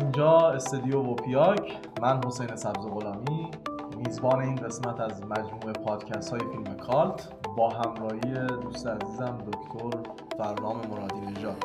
اینجا 0.00 0.38
استودیو 0.38 0.98
وپیاک. 0.98 1.76
من 2.02 2.20
حسین 2.26 2.56
سبز 2.56 2.86
غلامی 2.86 3.50
میزبان 4.04 4.40
این 4.40 4.56
قسمت 4.56 5.00
از 5.00 5.22
مجموعه 5.22 5.72
پادکست 5.72 6.30
های 6.30 6.40
فیلم 6.40 6.76
کالت 6.76 7.28
با 7.56 7.68
همراهی 7.68 8.46
دوست 8.62 8.86
عزیزم 8.86 9.38
دکتر 9.52 9.98
فرنام 10.38 10.76
مرادی 10.90 11.20
نژاد. 11.20 11.64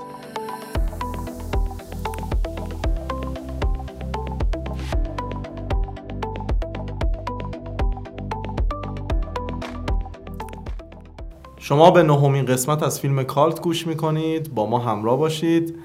شما 11.57 11.91
به 11.91 12.03
نهمین 12.03 12.45
قسمت 12.45 12.83
از 12.83 12.99
فیلم 12.99 13.23
کالت 13.23 13.61
گوش 13.61 13.87
می‌کنید. 13.87 14.55
با 14.55 14.65
ما 14.65 14.79
همراه 14.79 15.17
باشید. 15.17 15.75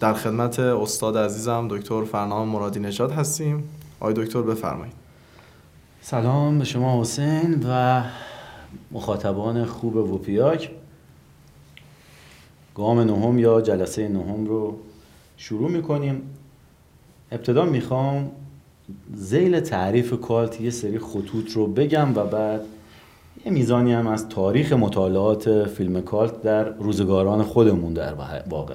در 0.00 0.14
خدمت 0.14 0.58
استاد 0.58 1.18
عزیزم 1.18 1.68
دکتر 1.70 2.04
فرنام 2.04 2.48
مرادی 2.48 2.80
نژاد 2.80 3.10
هستیم. 3.10 3.64
آقای 4.00 4.14
دکتر 4.14 4.42
بفرمایید. 4.42 4.94
سلام 6.00 6.58
به 6.58 6.64
شما 6.64 7.00
حسین 7.00 7.66
و 7.68 8.02
مخاطبان 8.90 9.64
خوب 9.64 9.96
وپیاک. 9.96 10.70
گام 12.74 13.00
نهم 13.00 13.38
یا 13.38 13.60
جلسه 13.60 14.08
نهم 14.08 14.46
رو 14.46 14.76
شروع 15.36 15.70
می‌کنیم. 15.70 16.22
ابتدا 17.32 17.64
می‌خوام 17.64 18.30
زیل 19.14 19.60
تعریف 19.60 20.20
کالت 20.20 20.60
یه 20.60 20.70
سری 20.70 20.98
خطوط 20.98 21.52
رو 21.52 21.66
بگم 21.66 22.16
و 22.16 22.24
بعد 22.24 22.60
یه 23.44 23.52
میزانی 23.52 23.92
هم 23.92 24.06
از 24.06 24.28
تاریخ 24.28 24.72
مطالعات 24.72 25.64
فیلم 25.64 26.00
کالت 26.00 26.42
در 26.42 26.64
روزگاران 26.64 27.42
خودمون 27.42 27.92
در 27.92 28.14
واقع. 28.50 28.74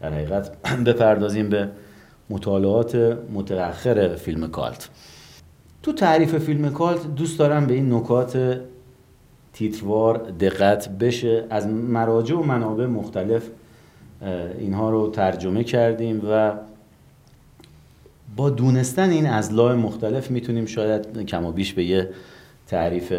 در 0.00 0.12
حقیقت 0.12 0.50
بپردازیم 0.86 1.48
به 1.48 1.68
مطالعات 2.30 2.94
متأخر 3.32 4.16
فیلم 4.16 4.50
کالت. 4.50 4.88
تو 5.82 5.92
تعریف 5.92 6.38
فیلم 6.38 6.70
کالت 6.70 7.14
دوست 7.14 7.38
دارم 7.38 7.66
به 7.66 7.74
این 7.74 7.92
نکات 7.92 8.60
تیتروار 9.52 10.18
دقت 10.18 10.88
بشه. 10.88 11.44
از 11.50 11.66
مراجع 11.66 12.34
و 12.34 12.42
منابع 12.42 12.86
مختلف 12.86 13.42
اینها 14.58 14.90
رو 14.90 15.10
ترجمه 15.10 15.64
کردیم 15.64 16.22
و 16.30 16.52
با 18.36 18.50
دونستن 18.50 19.10
این 19.10 19.26
ازلاع 19.26 19.74
مختلف 19.74 20.30
می‌تونیم 20.30 20.66
شاید 20.66 21.26
کم 21.26 21.44
و 21.44 21.52
بیش 21.52 21.72
به 21.72 21.84
یه 21.84 22.08
تعریف 22.66 23.12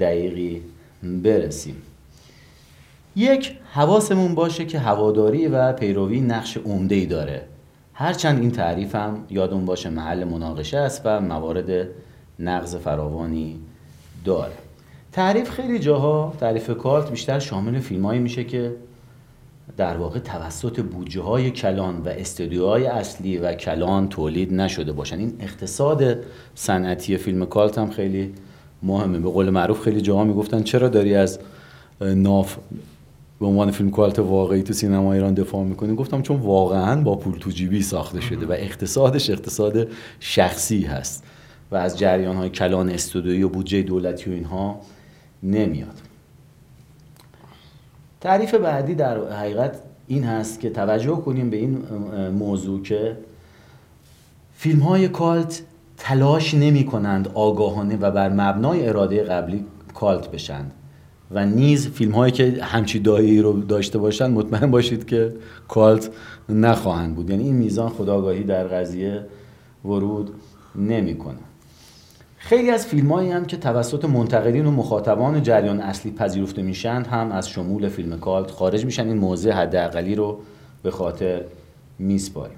دقیقی 0.00 0.62
برسیم. 1.02 1.82
یک 3.16 3.58
حواسمون 3.72 4.34
باشه 4.34 4.64
که 4.64 4.78
هواداری 4.78 5.46
و 5.46 5.72
پیروی 5.72 6.20
نقش 6.20 6.58
ای 6.90 7.06
داره. 7.06 7.42
هرچند 7.94 8.40
این 8.40 8.50
تعریف 8.50 8.94
هم 8.94 9.24
یادون 9.30 9.64
باشه 9.64 9.90
محل 9.90 10.24
مناقشه 10.24 10.78
است 10.78 11.02
و 11.04 11.20
موارد 11.20 11.88
نقض 12.38 12.76
فراوانی 12.76 13.58
داره. 14.24 14.52
تعریف 15.12 15.50
خیلی 15.50 15.78
جاها 15.78 16.32
تعریف 16.40 16.70
کالت 16.70 17.10
بیشتر 17.10 17.38
شامل 17.38 17.78
فیلمایی 17.78 18.20
میشه 18.20 18.44
که 18.44 18.74
در 19.76 19.96
واقع 19.96 20.18
توسط 20.18 20.80
بودجه 20.80 21.20
های 21.20 21.50
کلان 21.50 21.96
و 21.96 22.08
استودیوهای 22.08 22.86
اصلی 22.86 23.38
و 23.38 23.52
کلان 23.52 24.08
تولید 24.08 24.54
نشده 24.54 24.92
باشن. 24.92 25.18
این 25.18 25.36
اقتصاد 25.40 26.16
صنعتی 26.54 27.16
فیلم 27.16 27.46
کالت 27.46 27.78
هم 27.78 27.90
خیلی 27.90 28.34
مهمه. 28.82 29.18
به 29.18 29.28
قول 29.30 29.50
معروف 29.50 29.80
خیلی 29.80 30.00
جاها 30.00 30.24
می‌گفتن 30.24 30.62
چرا 30.62 30.88
داری 30.88 31.14
از 31.14 31.38
ناف 32.00 32.56
به 33.40 33.46
عنوان 33.46 33.70
فیلم 33.70 33.90
کوالت 33.90 34.18
واقعی 34.18 34.62
تو 34.62 34.72
سینما 34.72 35.12
ایران 35.12 35.34
دفاع 35.34 35.64
می‌کنیم 35.64 35.94
گفتم 35.94 36.22
چون 36.22 36.36
واقعا 36.36 37.00
با 37.02 37.16
پول 37.16 37.38
تو 37.38 37.50
جیبی 37.50 37.82
ساخته 37.82 38.20
شده 38.20 38.46
و 38.46 38.52
اقتصادش 38.52 39.30
اقتصاد 39.30 39.88
شخصی 40.20 40.82
هست 40.82 41.24
و 41.70 41.76
از 41.76 41.98
جریان 41.98 42.36
های 42.36 42.50
کلان 42.50 42.90
استودیویی 42.90 43.42
و 43.42 43.48
بودجه 43.48 43.82
دولتی 43.82 44.30
و 44.30 44.32
اینها 44.32 44.80
نمیاد. 45.42 46.00
تعریف 48.20 48.54
بعدی 48.54 48.94
در 48.94 49.32
حقیقت 49.32 49.80
این 50.06 50.24
هست 50.24 50.60
که 50.60 50.70
توجه 50.70 51.16
کنیم 51.16 51.50
به 51.50 51.56
این 51.56 51.78
موضوع 52.28 52.82
که 52.82 53.16
فیلم 54.54 54.80
های 54.80 55.08
کالت 55.08 55.62
تلاش 55.96 56.54
نمی 56.54 56.86
کنند 56.86 57.28
آگاهانه 57.34 57.96
و 57.96 58.10
بر 58.10 58.28
مبنای 58.28 58.88
اراده 58.88 59.22
قبلی 59.22 59.64
کالت 59.94 60.30
بشند. 60.30 60.72
و 61.30 61.46
نیز 61.46 61.88
فیلم 61.88 62.12
هایی 62.12 62.32
که 62.32 62.58
همچی 62.62 62.98
دایی 62.98 63.40
رو 63.40 63.60
داشته 63.60 63.98
باشند 63.98 64.34
مطمئن 64.34 64.70
باشید 64.70 65.06
که 65.06 65.34
کالت 65.68 66.10
نخواهند 66.48 67.14
بود. 67.14 67.30
یعنی 67.30 67.44
این 67.44 67.54
میزان 67.54 67.88
خداگاهی 67.88 68.44
در 68.44 68.64
قضیه 68.64 69.26
ورود 69.84 70.30
نمی‌کنه. 70.76 71.38
خیلی 72.38 72.70
از 72.70 72.86
فیلم 72.86 73.12
هایی 73.12 73.30
هم 73.30 73.44
که 73.44 73.56
توسط 73.56 74.04
منتقدین 74.04 74.66
و 74.66 74.70
مخاطبان 74.70 75.42
جریان 75.42 75.80
اصلی 75.80 76.12
پذیرفته 76.12 76.62
میشند 76.62 77.06
هم 77.06 77.32
از 77.32 77.48
شمول 77.48 77.88
فیلم 77.88 78.18
کالت 78.18 78.50
خارج 78.50 78.84
میشن. 78.84 79.08
این 79.08 79.18
موضع 79.18 79.50
حداقلی 79.50 80.14
رو 80.14 80.38
به 80.82 80.90
خاطر 80.90 81.40
میسپاریم. 81.98 82.56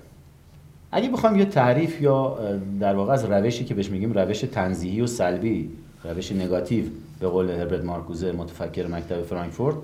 اگه 0.93 1.09
بخوام 1.09 1.39
یه 1.39 1.45
تعریف 1.45 2.03
یا 2.03 2.39
در 2.81 2.95
واقع 2.95 3.13
از 3.13 3.25
روشی 3.25 3.65
که 3.65 3.75
بهش 3.75 3.91
میگیم 3.91 4.13
روش 4.13 4.41
تنزیهی 4.41 5.01
و 5.01 5.07
سلبی 5.07 5.71
روش 6.05 6.33
نگاتیو 6.33 6.85
به 7.21 7.29
قول 7.29 7.51
هربرت 7.51 7.85
مارکوزه 7.85 8.33
متفکر 8.33 8.87
مکتب 8.87 9.23
فرانکفورت 9.23 9.77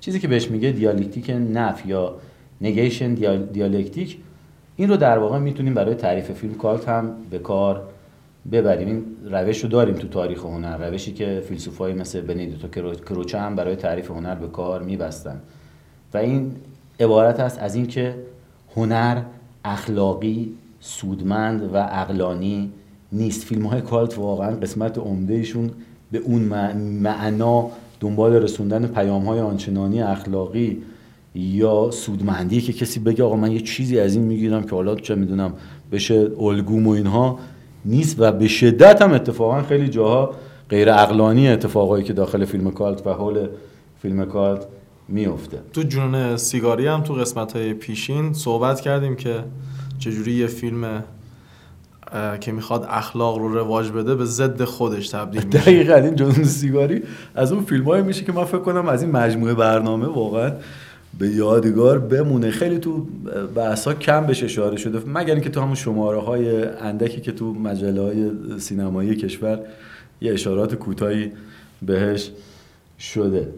چیزی 0.00 0.20
که 0.20 0.28
بهش 0.28 0.50
میگه 0.50 0.70
دیالکتیک 0.70 1.30
نفی 1.30 1.86
یا 1.86 2.14
negation 2.60 3.14
دیالکتیک. 3.52 4.18
این 4.76 4.88
رو 4.88 4.96
در 4.96 5.18
واقع 5.18 5.38
می‌تونیم 5.38 5.74
برای 5.74 5.94
تعریف 5.94 6.30
فیلم 6.30 6.54
cult 6.54 6.88
هم 6.88 7.10
به 7.30 7.38
کار 7.38 7.82
ببریم. 8.52 8.88
این 8.88 9.04
روش 9.32 9.60
رو 9.64 9.68
داریم 9.68 9.94
تو 9.94 10.08
تاریخ 10.08 10.44
هنر 10.44 10.88
روشی 10.88 11.12
که 11.12 11.42
فیلسوفایی 11.48 11.94
مثل 11.94 12.20
بنیدیتو 12.20 12.68
کروچه 12.96 13.38
هم 13.38 13.56
برای 13.56 13.76
تعریف 13.76 14.10
هنر 14.10 14.34
به 14.34 14.48
کار 14.48 14.82
میبستن. 14.82 15.40
و 16.14 16.18
این 16.18 16.56
عبارت 17.00 17.40
است 17.40 17.58
از 17.58 17.74
اینکه 17.74 18.14
هنر 18.76 19.22
اخلاقی 19.64 20.54
سودمند 20.80 21.74
و 21.74 21.76
اقلانی 21.76 22.70
نیست. 23.12 23.44
فیلم 23.44 23.66
های 23.66 23.80
کالت 23.80 24.18
واقعا 24.18 24.56
قسمت 24.56 24.98
عمدهشون 24.98 25.70
به 26.12 26.18
اون 26.18 26.42
معنا 27.00 27.70
دنبال 28.00 28.32
رسوندن 28.32 28.86
پیام 28.86 29.24
های 29.24 29.40
آنچنانی 29.40 30.02
اخلاقی 30.02 30.82
یا 31.34 31.90
سودمندی 31.90 32.60
که 32.60 32.72
کسی 32.72 33.00
بگه 33.00 33.24
آقا 33.24 33.36
من 33.36 33.52
یه 33.52 33.60
چیزی 33.60 34.00
از 34.00 34.14
این 34.14 34.24
می‌گیرم 34.24 34.62
که 34.62 34.70
حالا 34.70 34.94
چه 34.94 35.14
می‌دونم 35.14 35.54
بشه 35.92 36.30
الگوم 36.40 36.86
و 36.86 36.90
اینها 36.90 37.38
نیست 37.84 38.16
و 38.18 38.32
به 38.32 38.48
شدت 38.48 39.02
هم 39.02 39.12
اتفاقا 39.12 39.62
خیلی 39.62 39.88
جاها 39.88 40.34
غیر 40.68 40.90
اقلانی 40.90 41.48
اتفاقایی 41.48 42.04
که 42.04 42.12
داخل 42.12 42.44
فیلم 42.44 42.70
کالت 42.70 43.06
و 43.06 43.12
حول 43.12 43.48
فیلم 44.02 44.24
کالت 44.24 44.66
میفته 45.08 45.58
تو 45.72 45.82
جنون 45.82 46.36
سیگاری 46.36 46.86
هم 46.86 47.02
تو 47.02 47.14
قسمت 47.14 47.52
های 47.52 47.74
پیشین 47.74 48.32
صحبت 48.32 48.80
کردیم 48.80 49.16
که 49.16 49.34
چجوری 49.98 50.32
یه 50.32 50.46
فیلم 50.46 51.04
که 52.40 52.52
می‌خواد 52.52 52.86
اخلاق 52.88 53.38
رو 53.38 53.54
رواج 53.54 53.90
بده 53.90 54.14
به 54.14 54.24
ضد 54.24 54.64
خودش 54.64 55.08
تبدیل 55.08 55.44
میشه. 55.44 55.58
دقیقا 55.58 55.94
این 55.94 56.16
جنون 56.16 56.44
سیگاری 56.44 57.02
از 57.34 57.52
اون 57.52 57.64
فیلم 57.64 58.06
میشه 58.06 58.24
که 58.24 58.32
من 58.32 58.44
فکر 58.44 58.58
کنم 58.58 58.88
از 58.88 59.02
این 59.02 59.10
مجموعه 59.10 59.54
برنامه 59.54 60.06
واقعا 60.06 60.52
به 61.18 61.28
یادگار 61.28 61.98
بمونه. 61.98 62.50
خیلی 62.50 62.78
تو 62.78 63.06
بحثا 63.54 63.94
کم 63.94 64.26
بشه 64.26 64.44
اشاره 64.44 64.76
شده 64.76 65.02
مگر 65.06 65.34
اینکه 65.34 65.50
تو 65.50 65.60
همون 65.60 65.74
شماره 65.74 66.20
های 66.20 66.64
اندکی 66.64 67.20
که 67.20 67.32
تو 67.32 67.54
مجله 67.54 68.00
های 68.02 68.30
سینمایی 68.58 69.16
کشور 69.16 69.60
یه 70.20 70.32
اشارات 70.32 70.74
کوتاهی 70.74 71.32
بهش 71.82 72.30
شده. 72.98 73.48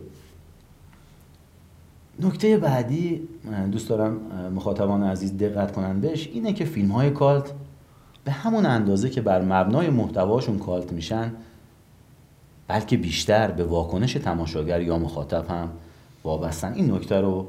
نکته 2.21 2.57
بعدی 2.57 3.29
دوست 3.73 3.89
دارم 3.89 4.21
مخاطبان 4.55 5.03
عزیز 5.03 5.37
دقت 5.37 5.73
کنن 5.73 6.01
بهش 6.01 6.29
اینه 6.33 6.53
که 6.53 6.65
فیلم 6.65 6.89
های 6.89 7.11
کالت 7.11 7.53
به 8.25 8.33
همون 8.33 8.67
اندازه 8.67 9.11
که 9.11 9.21
بر 9.21 9.43
مبنای 9.43 9.91
محتواشون 9.91 10.59
کالت 10.59 10.93
میشن 10.93 11.33
بلکه 12.69 12.97
بیشتر 12.97 13.51
به 13.51 13.65
واکنش 13.65 14.13
تماشاگر 14.13 14.81
یا 14.81 14.99
مخاطب 14.99 15.51
هم 15.51 15.69
وابستن. 16.25 16.73
این 16.73 16.91
نکته 16.91 17.21
رو 17.21 17.49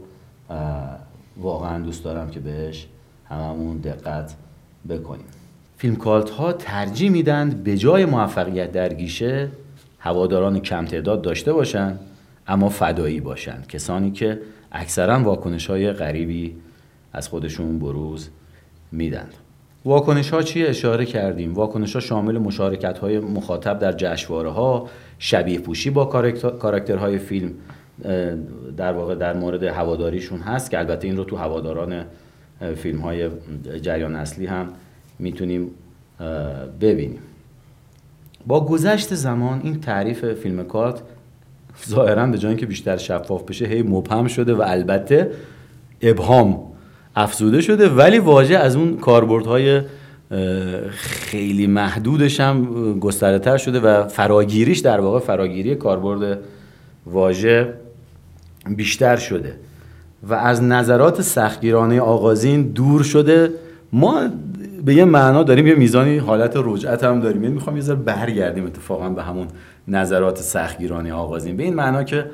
واقعا 1.38 1.84
دوست 1.84 2.04
دارم 2.04 2.30
که 2.30 2.40
بهش 2.40 2.88
هممون 3.30 3.78
دقت 3.78 4.36
بکنیم. 4.90 5.26
فیلم 5.78 5.96
کالت 5.96 6.30
ها 6.30 6.54
ترجیح 6.54 7.10
میدند 7.10 7.64
به 7.64 7.78
جای 7.78 8.06
موفقیت 8.06 8.72
در 8.72 8.94
گیشه 8.94 9.50
هواداران 10.00 10.60
کم 10.60 10.86
تعداد 10.86 11.22
داشته 11.22 11.54
باشند 11.54 12.00
اما 12.48 12.70
فدایی 12.70 13.20
باشند 13.20 13.68
کسانی 13.68 14.12
که 14.12 14.42
اکثرا 14.72 15.20
واکنش 15.24 15.70
های 15.70 15.92
غریبی 15.92 16.56
از 17.14 17.28
خودشون 17.28 17.80
بروز 17.80 18.30
میدن. 18.92 19.30
واکنش 19.86 20.30
ها 20.30 20.42
چی 20.42 20.66
اشاره 20.66 21.06
کردیم؟ 21.06 21.54
واکنش 21.54 21.94
ها 21.94 22.00
شامل 22.00 22.38
مشارکت 22.38 22.98
های 22.98 23.20
مخاطب 23.20 23.80
در 23.80 23.92
جشواره 23.92 24.50
ها 24.50 24.90
شبیه 25.20 25.60
پوشی 25.60 25.90
با 25.90 26.06
کاراکترهای 26.60 27.18
فیلم 27.18 27.52
در 28.78 28.94
واقع 28.94 29.16
در 29.16 29.34
مورد 29.34 29.64
هواداریشون 29.64 30.40
هست 30.40 30.72
که 30.72 30.80
البته 30.80 31.08
این 31.08 31.18
رو 31.18 31.24
تو 31.24 31.36
هواداران 31.36 32.06
فیلم 32.76 33.00
های 33.00 33.30
جریان 33.82 34.16
اصلی 34.16 34.46
هم 34.46 34.70
می‌تونیم 35.20 35.72
ببینیم. 36.82 37.20
با 38.48 38.66
گذشت 38.66 39.14
زمان 39.14 39.62
این 39.64 39.80
تعریف 39.80 40.26
فیلم 40.34 40.64
کالت 40.64 41.02
ظاهرا 41.90 42.26
به 42.26 42.38
جای 42.38 42.56
که 42.56 42.66
بیشتر 42.66 42.98
شفاف 42.98 43.44
بشه 43.44 43.66
هی 43.66 43.82
مبهم 43.82 44.28
شده 44.28 44.54
و 44.54 44.64
البته 44.66 45.32
ابهام 46.02 46.75
افزوده 47.16 47.62
شده 47.62 47.90
ولی 47.90 48.20
واژه 48.20 48.58
از 48.58 48.76
اون 48.76 48.98
کاربردهای 48.98 49.82
خیلی 50.92 51.68
محدودش 51.68 52.40
هم 52.40 52.66
گسترده 53.00 53.40
تر 53.40 53.58
شده 53.58 53.80
و 53.80 54.08
فراگیریش 54.08 54.80
در 54.80 55.00
واقع 55.00 55.20
فراگیری 55.20 55.76
کاربرد 55.76 56.40
واژه 57.06 57.74
بیشتر 58.76 59.16
شده. 59.16 59.56
و 60.24 60.34
از 60.34 60.64
نظرات 60.64 61.22
سختگیرانه 61.22 62.02
آغازین 62.02 62.62
دور 62.62 63.04
شده. 63.04 63.50
ما 63.94 64.22
به 64.86 64.94
یه 64.94 65.06
معنا 65.06 65.44
داریم 65.44 65.68
یه 65.68 65.76
میزانی 65.76 66.18
حالت 66.18 66.54
رجعت 66.56 67.04
هم 67.04 67.20
داریم. 67.20 67.44
یعنی 67.44 67.56
می‌خوام 67.56 67.76
یه 67.76 67.82
ذره 67.82 67.96
برگردیم 67.96 68.66
اتفاقا 68.66 69.10
به 69.10 69.24
همون 69.24 69.48
نظرات 69.88 70.38
سختگیرانه 70.38 71.14
آغازین. 71.14 71.58
به 71.58 71.64
این 71.64 71.74
معنا 71.74 72.04
که 72.04 72.26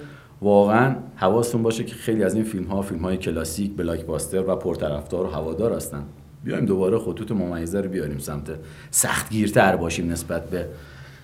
واقعا 0.42 0.96
حواستون 1.16 1.64
باشه 1.64 1.84
که 1.84 1.96
خیلی 1.96 2.24
از 2.24 2.36
این 2.36 2.44
فیلم 2.44 2.66
ها 2.66 2.82
فیلم 2.82 3.02
های 3.02 3.18
کلاسیک 3.18 3.76
بلاک 3.78 4.06
باستر 4.06 4.50
و 4.50 4.56
پرطرفدار 4.56 5.26
و 5.26 5.30
هوادار 5.30 5.74
هستن. 5.74 6.04
بیایم 6.44 6.66
دوباره 6.66 7.00
خطوط 7.00 7.32
ممیزه 7.32 7.82
رو 7.82 7.90
بیاریم 7.90 8.18
سمت 8.18 8.50
سختگیرتر 8.92 9.76
باشیم 9.76 10.12
نسبت 10.12 10.50
به 10.50 10.68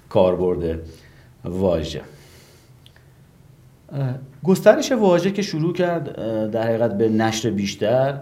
کاربرد 0.09 0.79
واژه. 1.45 2.01
گسترش 4.43 4.91
واژه 4.91 5.31
که 5.31 5.41
شروع 5.41 5.73
کرد 5.73 6.15
در 6.51 6.63
حقیقت 6.63 6.97
به 6.97 7.09
نشر 7.09 7.49
بیشتر 7.49 8.17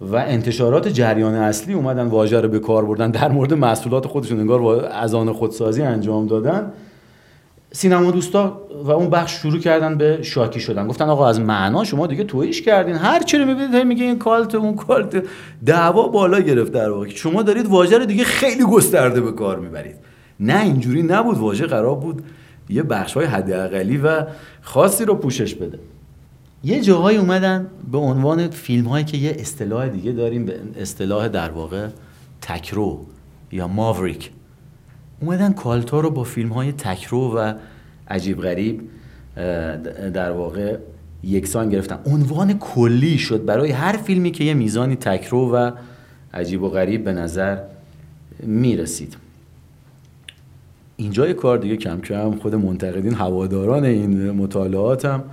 و 0.00 0.16
انتشارات 0.16 0.88
جریان 0.88 1.34
اصلی 1.34 1.74
اومدن 1.74 2.06
واژه 2.06 2.40
رو 2.40 2.48
به 2.48 2.58
کار 2.58 2.84
بردن 2.84 3.10
در 3.10 3.28
مورد 3.28 3.54
محصولات 3.54 4.06
خودشون 4.06 4.40
انگار 4.40 4.84
از 4.84 5.14
آن 5.14 5.32
خودسازی 5.32 5.82
انجام 5.82 6.26
دادن. 6.26 6.72
سینما 7.74 8.10
دوستا 8.10 8.60
و 8.84 8.90
اون 8.90 9.10
بخش 9.10 9.32
شروع 9.32 9.58
کردن 9.58 9.98
به 9.98 10.18
شاکی 10.22 10.60
شدن. 10.60 10.86
گفتن 10.86 11.08
آقا 11.08 11.28
از 11.28 11.40
معنا 11.40 11.84
شما 11.84 12.06
دیگه 12.06 12.24
تویش 12.24 12.62
کردین. 12.62 12.94
هر 12.94 13.22
چی 13.22 13.38
رو 13.38 13.44
می‌بینید 13.44 13.86
میگه 13.86 14.04
این 14.04 14.18
کالت 14.18 14.54
اون 14.54 14.74
کالت. 14.74 15.24
دعوا 15.66 16.08
بالا 16.08 16.40
گرفت 16.40 16.72
در 16.72 16.90
واقع 16.90 17.08
شما 17.08 17.42
دارید 17.42 17.66
واژه 17.66 17.98
رو 17.98 18.04
دیگه 18.04 18.24
خیلی 18.24 18.64
گسترده 18.64 19.20
به 19.20 19.32
کار 19.32 19.58
می‌برید. 19.58 19.96
نه 20.40 20.62
اینجوری 20.62 21.02
نبود. 21.02 21.38
واژه 21.38 21.66
قرار 21.66 21.96
بود. 21.96 22.22
یه 22.68 22.82
بخش 22.82 23.14
های 23.14 23.26
حداقلی 23.26 23.96
و 23.96 24.26
خاصی 24.62 25.04
رو 25.04 25.14
پوشش 25.14 25.54
بده. 25.54 25.78
یه 26.64 26.80
جاهایی 26.80 27.18
اومدن 27.18 27.66
به 27.92 27.98
عنوان 27.98 28.50
فیلم 28.50 28.86
هایی 28.86 29.04
که 29.04 29.16
یه 29.16 29.36
اصطلاح 29.38 29.88
دیگه 29.88 30.12
داریم 30.12 30.44
به 30.44 30.60
اصطلاح 30.80 31.28
در 31.28 31.50
واقع 31.50 31.88
تکرو 32.40 33.00
یا 33.52 33.68
ماوریک. 33.68 34.30
اومدن 35.24 35.52
کالتا 35.52 36.00
رو 36.00 36.10
با 36.10 36.24
فیلم 36.24 36.48
های 36.48 36.72
تکرو 36.72 37.36
و 37.36 37.54
عجیب 38.08 38.40
غریب 38.40 38.80
در 40.14 40.30
واقع 40.30 40.76
یکسان 41.22 41.68
گرفتن. 41.68 41.98
عنوان 42.06 42.58
کلی 42.58 43.18
شد 43.18 43.44
برای 43.44 43.70
هر 43.70 43.96
فیلمی 43.96 44.30
که 44.30 44.44
یه 44.44 44.54
میزانی 44.54 44.96
تکرو 44.96 45.54
و 45.54 45.70
عجیب 46.34 46.62
و 46.62 46.68
غریب 46.68 47.04
به 47.04 47.12
نظر 47.12 47.58
می‌رسید. 48.42 49.16
اینجای 50.96 51.34
کار 51.34 51.58
دیگه 51.58 51.76
کم 51.76 52.00
کم 52.00 52.34
خود 52.34 52.54
منتقدین 52.54 53.14
هواداران 53.14 53.84
این 53.84 54.30
مطالعات 54.30 55.04
هم 55.04 55.24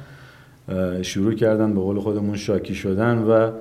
شروع 1.01 1.33
کردن 1.33 1.73
به 1.73 1.79
قول 1.79 1.99
خودمون 1.99 2.37
شاکی 2.37 2.75
شدن 2.75 3.17
و 3.17 3.51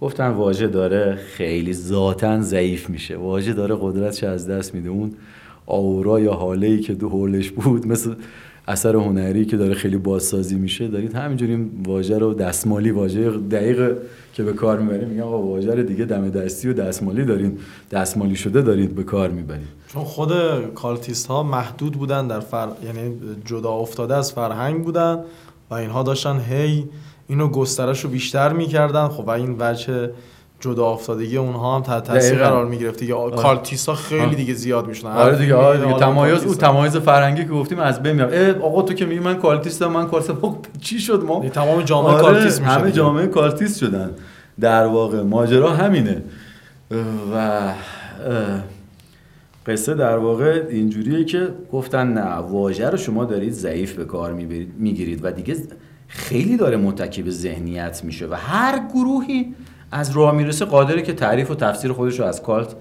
گفتن 0.00 0.28
واژه 0.28 0.66
داره 0.66 1.14
خیلی 1.14 1.72
ذاتا 1.72 2.40
ضعیف 2.40 2.90
میشه. 2.90 3.16
واژه 3.16 3.52
داره 3.52 3.76
قدرتش 3.80 4.24
از 4.24 4.48
دست 4.48 4.74
میده. 4.74 4.88
اون 4.88 5.12
آورا 5.66 6.20
یا 6.20 6.32
حاله 6.32 6.66
ای 6.66 6.80
که 6.80 6.94
دو 6.94 7.08
حولش 7.08 7.50
بود 7.50 7.86
مثل 7.86 8.14
اثر 8.68 8.96
هنری 8.96 9.44
که 9.44 9.56
داره 9.56 9.74
خیلی 9.74 9.96
بازسازی 9.96 10.56
میشه. 10.56 10.88
دارید 10.88 11.14
همینجوری 11.14 11.70
واژه 11.84 12.18
رو 12.18 12.34
دستمالی 12.34 12.90
واژه 12.90 13.30
دقیق 13.30 13.96
که 14.32 14.42
به 14.42 14.52
کار 14.52 14.80
می‌برید 14.80 15.08
میگن 15.08 15.22
آقا 15.22 15.42
واژه 15.42 15.74
رو 15.74 15.82
دیگه 15.82 16.04
دم 16.04 16.28
دستی 16.28 16.68
و 16.68 16.72
دستمالی 16.72 17.24
دارین. 17.24 17.58
دستمالی 17.90 18.36
شده 18.36 18.62
دارید 18.62 18.94
به 18.94 19.02
کار 19.02 19.30
می‌برید. 19.30 19.66
چون 19.88 20.04
خود 20.04 20.32
cultist 20.74 21.26
ها 21.26 21.42
محدود 21.42 21.92
بودن 21.92 22.26
در 22.26 22.40
فر... 22.40 22.68
یعنی 22.84 23.14
جدا 23.44 23.70
افتاده 23.70 24.14
از 24.14 24.32
فرهنگ 24.32 24.84
بودن 24.84 25.18
و 25.70 25.74
اینها 25.74 26.02
داشتن 26.02 26.40
هی 26.40 26.84
اینو 27.28 27.48
گسترش 27.48 28.00
رو 28.00 28.10
بیشتر 28.10 28.52
می‌کردن. 28.52 29.08
خب 29.08 29.24
و 29.26 29.30
این 29.30 29.56
وجه 29.58 30.10
جدا 30.60 30.86
افتادگی 30.86 31.36
اونها 31.36 31.76
هم 31.76 31.82
تحت 31.82 32.04
تاثیر 32.04 32.38
قرار 32.38 32.66
می‌گرفت 32.66 32.98
دیگه 33.00 33.14
آره. 33.14 33.36
cultist 33.36 33.87
ا 33.87 33.94
خیلی 33.94 34.34
دیگه 34.34 34.54
زیاد 34.54 34.86
میشن 34.86 35.08
آره 35.08 35.38
دیگه 35.38 35.54
آره 35.54 35.78
دیگه. 35.78 35.98
تمایز 35.98 36.44
او 36.44 36.54
تمایز 36.54 36.96
فرهنگی 36.96 37.44
که 37.44 37.50
گفتیم 37.50 37.78
از 37.78 38.02
بین 38.02 38.12
میاد. 38.12 38.58
آقا 38.60 38.82
تو 38.82 38.94
که 38.94 39.06
میگی 39.06 39.20
من 39.20 39.34
cultist 39.34 39.80
م 39.80 39.86
من 39.86 40.08
cultist 40.08 40.38
خب 40.42 40.56
چی 40.80 40.98
شد 40.98 41.24
ما؟ 41.24 41.48
تمام 41.48 41.82
جامعه 41.82 42.12
آره 42.12 42.22
cultist 42.22 42.60
میشه 42.60 42.72
همه 42.72 42.92
جامعه 42.92 43.26
cultist 43.26 43.78
شدن. 43.78 44.10
در 44.60 44.86
واقع 44.86 45.22
ماجرا 45.22 45.72
همینه. 45.72 46.22
و 47.34 47.72
قصه 49.66 49.94
در 49.94 50.18
واقع 50.18 50.62
اینجوریه 50.70 51.24
که 51.24 51.48
گفتن 51.72 52.12
نه 52.12 52.34
واژه 52.34 52.90
رو 52.90 52.96
شما 52.96 53.24
دارید 53.24 53.52
ضعیف 53.52 53.92
به 53.92 54.04
کار 54.04 54.32
می‌گیرید 54.78 55.24
و 55.24 55.30
دیگه 55.30 55.56
خیلی 56.08 56.56
داره 56.56 56.76
متکی 56.76 57.22
به 57.22 57.30
ذهنیت 57.30 58.04
میشه 58.04 58.26
و 58.26 58.34
هر 58.34 58.82
گروهی 58.94 59.54
از 59.90 60.10
راه 60.10 60.34
می‌رسه 60.34 60.64
قادره 60.64 61.02
که 61.02 61.12
تعریف 61.12 61.50
و 61.50 61.54
تفسیر 61.54 61.92
خودش 61.92 62.20
رو 62.20 62.26
از 62.26 62.42
کالت 62.42 62.74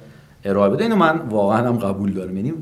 ارائه 0.43 0.69
بده. 0.69 0.83
اینو 0.83 0.95
من 0.95 1.17
واقعا 1.17 1.67
هم 1.67 1.77
قبول 1.77 2.11
دارم. 2.11 2.37
یعنی 2.37 2.53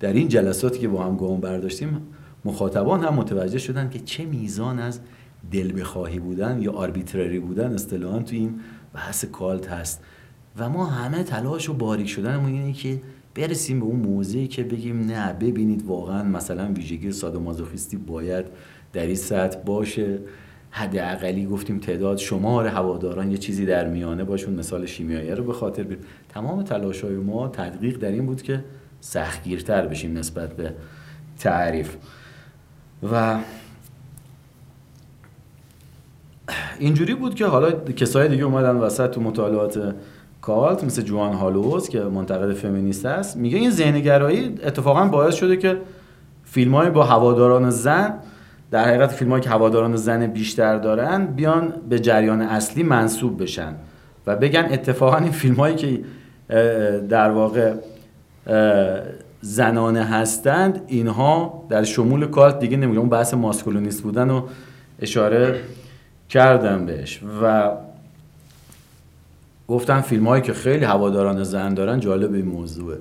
در 0.00 0.12
این 0.12 0.28
جلساتی 0.28 0.78
که 0.78 0.88
با 0.88 1.04
هم 1.04 1.16
گام 1.16 1.40
برداشتیم 1.40 2.00
مخاطبان 2.44 3.04
هم 3.04 3.14
متوجه 3.14 3.58
شدن 3.58 3.90
که 3.90 3.98
چه 3.98 4.24
میزان 4.24 4.78
از 4.78 5.00
دل 5.52 5.80
بخواهی 5.80 6.18
بودن 6.18 6.62
یا 6.62 6.72
آربیترری 6.72 7.38
بودن 7.38 7.74
اصطلاحا 7.74 8.18
تو 8.18 8.36
این 8.36 8.60
بحث 8.94 9.24
کالت 9.24 9.68
هست. 9.68 10.00
و 10.58 10.68
ما 10.68 10.86
همه 10.86 11.22
تلاش 11.22 11.68
و 11.68 11.74
باریک 11.74 12.08
شدنمون 12.08 12.52
اینه 12.52 12.72
که 12.72 13.00
برسیم 13.34 13.80
به 13.80 13.86
اون 13.86 14.00
موضعی 14.00 14.48
که 14.48 14.62
بگیم 14.62 15.06
نه 15.06 15.32
ببینید 15.32 15.86
واقعا 15.86 16.22
مثلا 16.22 16.72
ویژگی 16.72 17.12
سادومازوخیستی 17.12 17.96
باید 17.96 18.44
در 18.92 19.06
این 19.06 19.16
سطح 19.16 19.58
باشه. 19.58 20.18
حداقلی 20.76 21.46
گفتیم 21.46 21.78
تعداد 21.78 22.18
شمار 22.18 22.66
هواداران 22.66 23.30
یه 23.30 23.38
چیزی 23.38 23.66
در 23.66 23.88
میانه 23.88 24.24
باشون 24.24 24.54
مثال 24.54 24.86
شیمیایی 24.86 25.30
رو 25.30 25.44
به 25.44 25.52
خاطر 25.52 25.82
بیر. 25.82 25.98
تمام 26.28 26.62
تلاش 26.62 27.04
های 27.04 27.14
ما 27.14 27.48
تدقیق 27.48 27.98
در 27.98 28.08
این 28.08 28.26
بود 28.26 28.42
که 28.42 28.64
سختگیرتر 29.00 29.86
بشیم 29.86 30.18
نسبت 30.18 30.56
به 30.56 30.74
تعریف 31.38 31.96
و 33.12 33.38
اینجوری 36.78 37.14
بود 37.14 37.34
که 37.34 37.46
حالا 37.46 37.70
کسای 37.72 38.28
دیگه 38.28 38.44
اومدن 38.44 38.76
وسط 38.76 39.10
تو 39.10 39.20
مطالعات 39.20 39.94
کالت 40.40 40.84
مثل 40.84 41.02
جوان 41.02 41.32
هالوز 41.32 41.88
که 41.88 42.00
منتقد 42.00 42.54
فمینیست 42.54 43.06
است 43.06 43.36
میگه 43.36 43.58
این 43.58 43.70
ذهنگرایی 43.70 44.54
اتفاقا 44.64 45.04
باعث 45.04 45.34
شده 45.34 45.56
که 45.56 45.80
فیلم 46.44 46.90
با 46.90 47.04
هواداران 47.04 47.70
زن 47.70 48.18
در 48.74 48.84
حقیقت 48.84 49.12
فیلم 49.12 49.40
که 49.40 49.50
هواداران 49.50 49.96
زن 49.96 50.26
بیشتر 50.26 50.78
دارن 50.78 51.26
بیان 51.26 51.72
به 51.88 51.98
جریان 51.98 52.42
اصلی 52.42 52.82
منصوب 52.82 53.42
بشن 53.42 53.74
و 54.26 54.36
بگن 54.36 54.68
اتفاقا 54.70 55.16
این 55.16 55.30
فیلم 55.30 55.54
هایی 55.54 55.76
که 55.76 56.04
در 57.08 57.30
واقع 57.30 57.74
زنانه 59.40 60.04
هستند 60.04 60.82
اینها 60.86 61.64
در 61.68 61.84
شمول 61.84 62.26
کالت 62.26 62.58
دیگه 62.58 62.76
نمیگم 62.76 63.00
اون 63.00 63.08
بحث 63.08 63.34
ماسکولونیست 63.34 64.02
بودن 64.02 64.28
رو 64.28 64.48
اشاره 65.00 65.60
کردم 66.28 66.86
بهش. 66.86 67.20
و 67.42 67.70
گفتن 69.68 70.00
فیلم 70.00 70.28
هایی 70.28 70.42
که 70.42 70.52
خیلی 70.52 70.84
هواداران 70.84 71.44
زن 71.44 71.74
دارن 71.74 72.00
جالب 72.00 72.34
این 72.34 72.46
موضوعه. 72.46 72.98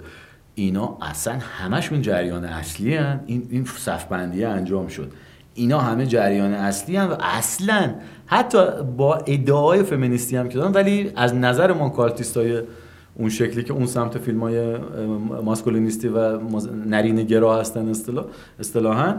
اینا 0.56 0.98
اصلا 1.02 1.40
همشون 1.58 2.02
جریان 2.02 2.46
اصلی 2.46 2.96
هن. 2.96 3.20
این, 3.26 3.48
این 3.50 3.66
صفبندی 3.66 4.44
انجام 4.46 4.88
شد. 4.88 5.12
اینا 5.56 5.80
همه 5.80 6.06
جریان 6.06 6.54
اصلی 6.54 6.96
هم 6.96 7.12
و 7.12 7.16
اصلا 7.20 7.94
حتی 8.26 8.84
با 8.98 9.16
ادعای 9.16 9.84
فمینیستی 9.84 10.36
هم 10.36 10.50
که 10.50 10.58
دارن 10.58 10.72
ولی 10.72 11.12
از 11.16 11.36
نظر 11.36 11.74
ما 11.74 11.90
های 12.36 12.62
اون 13.16 13.30
شکلی 13.30 13.64
که 13.64 13.74
اون 13.74 13.86
سمت 13.86 14.18
فیلم 14.18 14.40
های 14.40 14.78
ماسکولینیستی 15.44 16.08
و 16.08 16.40
نرین 16.86 17.24
گرا 17.24 17.60
هستن 17.60 17.90
اصطلاح 17.90 18.26
اصطلاحا 18.60 19.16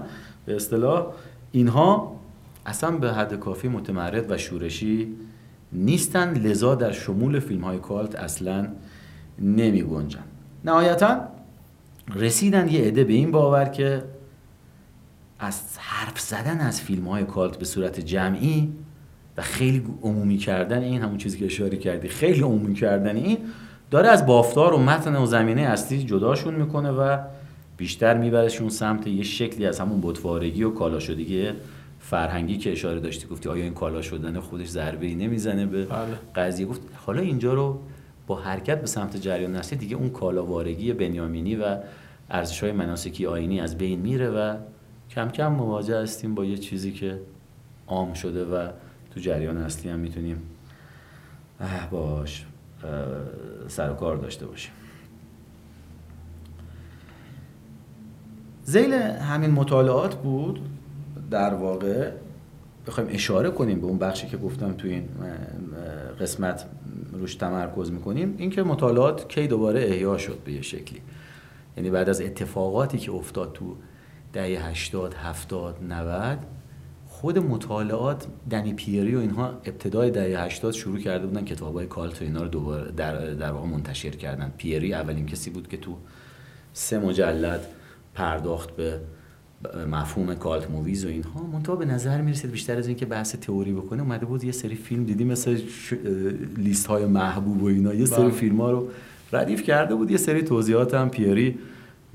به 0.46 0.56
اصطلاح 0.56 1.06
اینها 1.52 2.20
اصلا 2.66 2.90
به 2.90 3.12
حد 3.12 3.34
کافی 3.34 3.68
متمرد 3.68 4.30
و 4.30 4.38
شورشی 4.38 5.16
نیستن 5.72 6.34
لذا 6.34 6.74
در 6.74 6.92
شمول 6.92 7.40
فیلم 7.40 7.64
های 7.64 7.78
کالت 7.78 8.14
اصلا 8.14 8.68
نمی 9.38 9.82
گنجن 9.82 10.24
نهایتا 10.64 11.20
رسیدن 12.14 12.68
یه 12.68 12.80
عده 12.80 13.04
به 13.04 13.12
این 13.12 13.30
باور 13.30 13.64
که 13.64 14.02
از 15.38 15.78
حرف 15.78 16.20
زدن 16.20 16.60
از 16.60 16.80
فیلم 16.80 17.08
های 17.08 17.24
کالت 17.24 17.56
به 17.56 17.64
صورت 17.64 18.00
جمعی 18.00 18.72
و 19.36 19.42
خیلی 19.42 19.84
عمومی 20.02 20.36
کردن 20.36 20.82
این 20.82 21.02
همون 21.02 21.18
چیزی 21.18 21.38
که 21.38 21.44
اشاره 21.44 21.76
کردی 21.76 22.08
خیلی 22.08 22.40
عمومی 22.40 22.74
کردن 22.74 23.16
این 23.16 23.38
داره 23.90 24.08
از 24.08 24.26
بافتار 24.26 24.74
و 24.74 24.78
متن 24.78 25.16
و 25.16 25.26
زمینه 25.26 25.62
اصلی 25.62 26.04
جداشون 26.04 26.54
می‌کنه 26.54 26.90
و 26.90 27.18
بیشتر 27.76 28.18
میبرشون 28.18 28.68
سمت 28.68 29.06
یه 29.06 29.22
شکلی 29.22 29.66
از 29.66 29.80
همون 29.80 30.00
بتوارگی 30.02 30.62
و 30.62 30.70
کالا 30.70 31.00
شدگی 31.00 31.50
فرهنگی 32.00 32.58
که 32.58 32.72
اشاره 32.72 33.00
داشتی 33.00 33.26
گفتی 33.26 33.48
آیا 33.48 33.64
این 33.64 33.74
کالا 33.74 34.02
شدن 34.02 34.40
خودش 34.40 34.68
ضربه 34.68 35.06
ای 35.06 35.14
نمی‌زنه 35.14 35.66
به 35.66 35.84
بله. 35.84 36.18
قضیه 36.34 36.66
گفت 36.66 36.80
حالا 37.06 37.22
اینجا 37.22 37.54
رو 37.54 37.80
با 38.26 38.36
حرکت 38.36 38.80
به 38.80 38.86
سمت 38.86 39.16
جریان 39.16 39.56
نسلی 39.56 39.78
دیگه 39.78 39.96
اون 39.96 40.10
کالاوارگی 40.10 40.92
بنیامینی 40.92 41.56
و 41.56 41.76
ارزش 42.30 42.62
های 42.62 42.72
مناسکی 42.72 43.26
آینی 43.26 43.60
از 43.60 43.78
بین 43.78 44.00
میره 44.00 44.30
و 44.30 44.56
کم 45.10 45.28
کم 45.28 45.52
مواجه 45.52 46.02
هستیم 46.02 46.34
با 46.34 46.44
یه 46.44 46.58
چیزی 46.58 46.92
که 46.92 47.20
عام 47.86 48.14
شده 48.14 48.44
و 48.44 48.68
تو 49.10 49.20
جریان 49.20 49.56
اصلی 49.56 49.90
هم 49.90 49.98
می‌تونیم. 49.98 50.42
باش 51.90 52.46
سر 53.68 53.90
و 53.90 53.94
کار 53.94 54.16
داشته 54.16 54.46
باشیم. 54.46 54.72
زیل 58.64 58.92
همین 58.92 59.50
مطالعات 59.50 60.14
بود 60.14 60.60
در 61.30 61.54
واقع 61.54 62.10
بخوایم 62.86 63.10
اشاره 63.12 63.50
کنیم 63.50 63.80
به 63.80 63.86
اون 63.86 63.98
بخشی 63.98 64.26
که 64.26 64.36
گفتم 64.36 64.72
تو 64.72 64.88
این 64.88 65.08
قسمت 66.20 66.66
روش 67.12 67.34
تمرکز 67.34 67.90
می‌کنیم. 67.90 68.34
اینکه 68.38 68.62
مطالعات 68.62 69.28
کی 69.28 69.46
دوباره 69.46 69.80
احیا 69.80 70.18
شد 70.18 70.38
به 70.44 70.52
یه 70.52 70.62
شکلی. 70.62 71.00
یعنی 71.76 71.90
بعد 71.90 72.08
از 72.08 72.20
اتفاقاتی 72.20 72.98
که 72.98 73.12
افتاد 73.12 73.52
تو 73.52 73.76
دهه 74.34 74.68
80 74.68 75.14
70 75.14 75.82
90 75.82 76.38
خود 77.08 77.38
مطالعات 77.38 78.26
دنی 78.50 78.72
پیری 78.72 79.14
و 79.14 79.18
اینها 79.18 79.48
ابتدای 79.48 80.10
دهه 80.10 80.44
80 80.44 80.72
شروع 80.72 80.98
کرده 80.98 81.26
بودن 81.26 81.44
کتابای 81.44 81.86
cult 81.86 82.22
و 82.22 82.24
اینا 82.24 82.42
رو 82.42 82.48
دوباره 82.48 82.90
در, 82.90 83.34
در 83.34 83.50
واقع 83.50 83.66
منتشر 83.66 84.10
کردن. 84.10 84.52
پیری 84.56 84.94
اولین 84.94 85.26
کسی 85.26 85.50
بود 85.50 85.68
که 85.68 85.76
تو 85.76 85.96
سه 86.72 86.98
مجلد 86.98 87.66
پرداخت 88.14 88.76
به 88.76 89.00
مفهوم 89.90 90.34
cult 90.34 90.70
movies 90.70 91.04
و 91.04 91.08
اینها. 91.08 91.42
منتها 91.42 91.76
به 91.76 91.84
نظر 91.84 92.20
می‌رسید 92.20 92.50
بیشتر 92.50 92.78
از 92.78 92.86
اینکه 92.86 93.06
بحث 93.06 93.36
تئوری 93.36 93.72
بکنه 93.72 94.02
اومده 94.02 94.26
بود 94.26 94.44
یه 94.44 94.52
سری 94.52 94.74
فیلم 94.74 95.04
دیدی 95.04 95.24
مثل 95.24 95.56
ش... 95.56 95.92
لیست 96.56 96.86
های 96.86 97.06
محبوب 97.06 97.62
و 97.62 97.66
اینا. 97.66 97.94
یه 97.94 98.06
سری 98.06 98.22
بله. 98.22 98.30
فیلم 98.30 98.60
ها 98.60 98.70
رو 98.70 98.88
ردیف 99.32 99.62
کرده 99.62 99.94
بود. 99.94 100.10
یه 100.10 100.16
سری 100.16 100.42
توضیحات 100.42 100.94
هم 100.94 101.10
پیری 101.10 101.58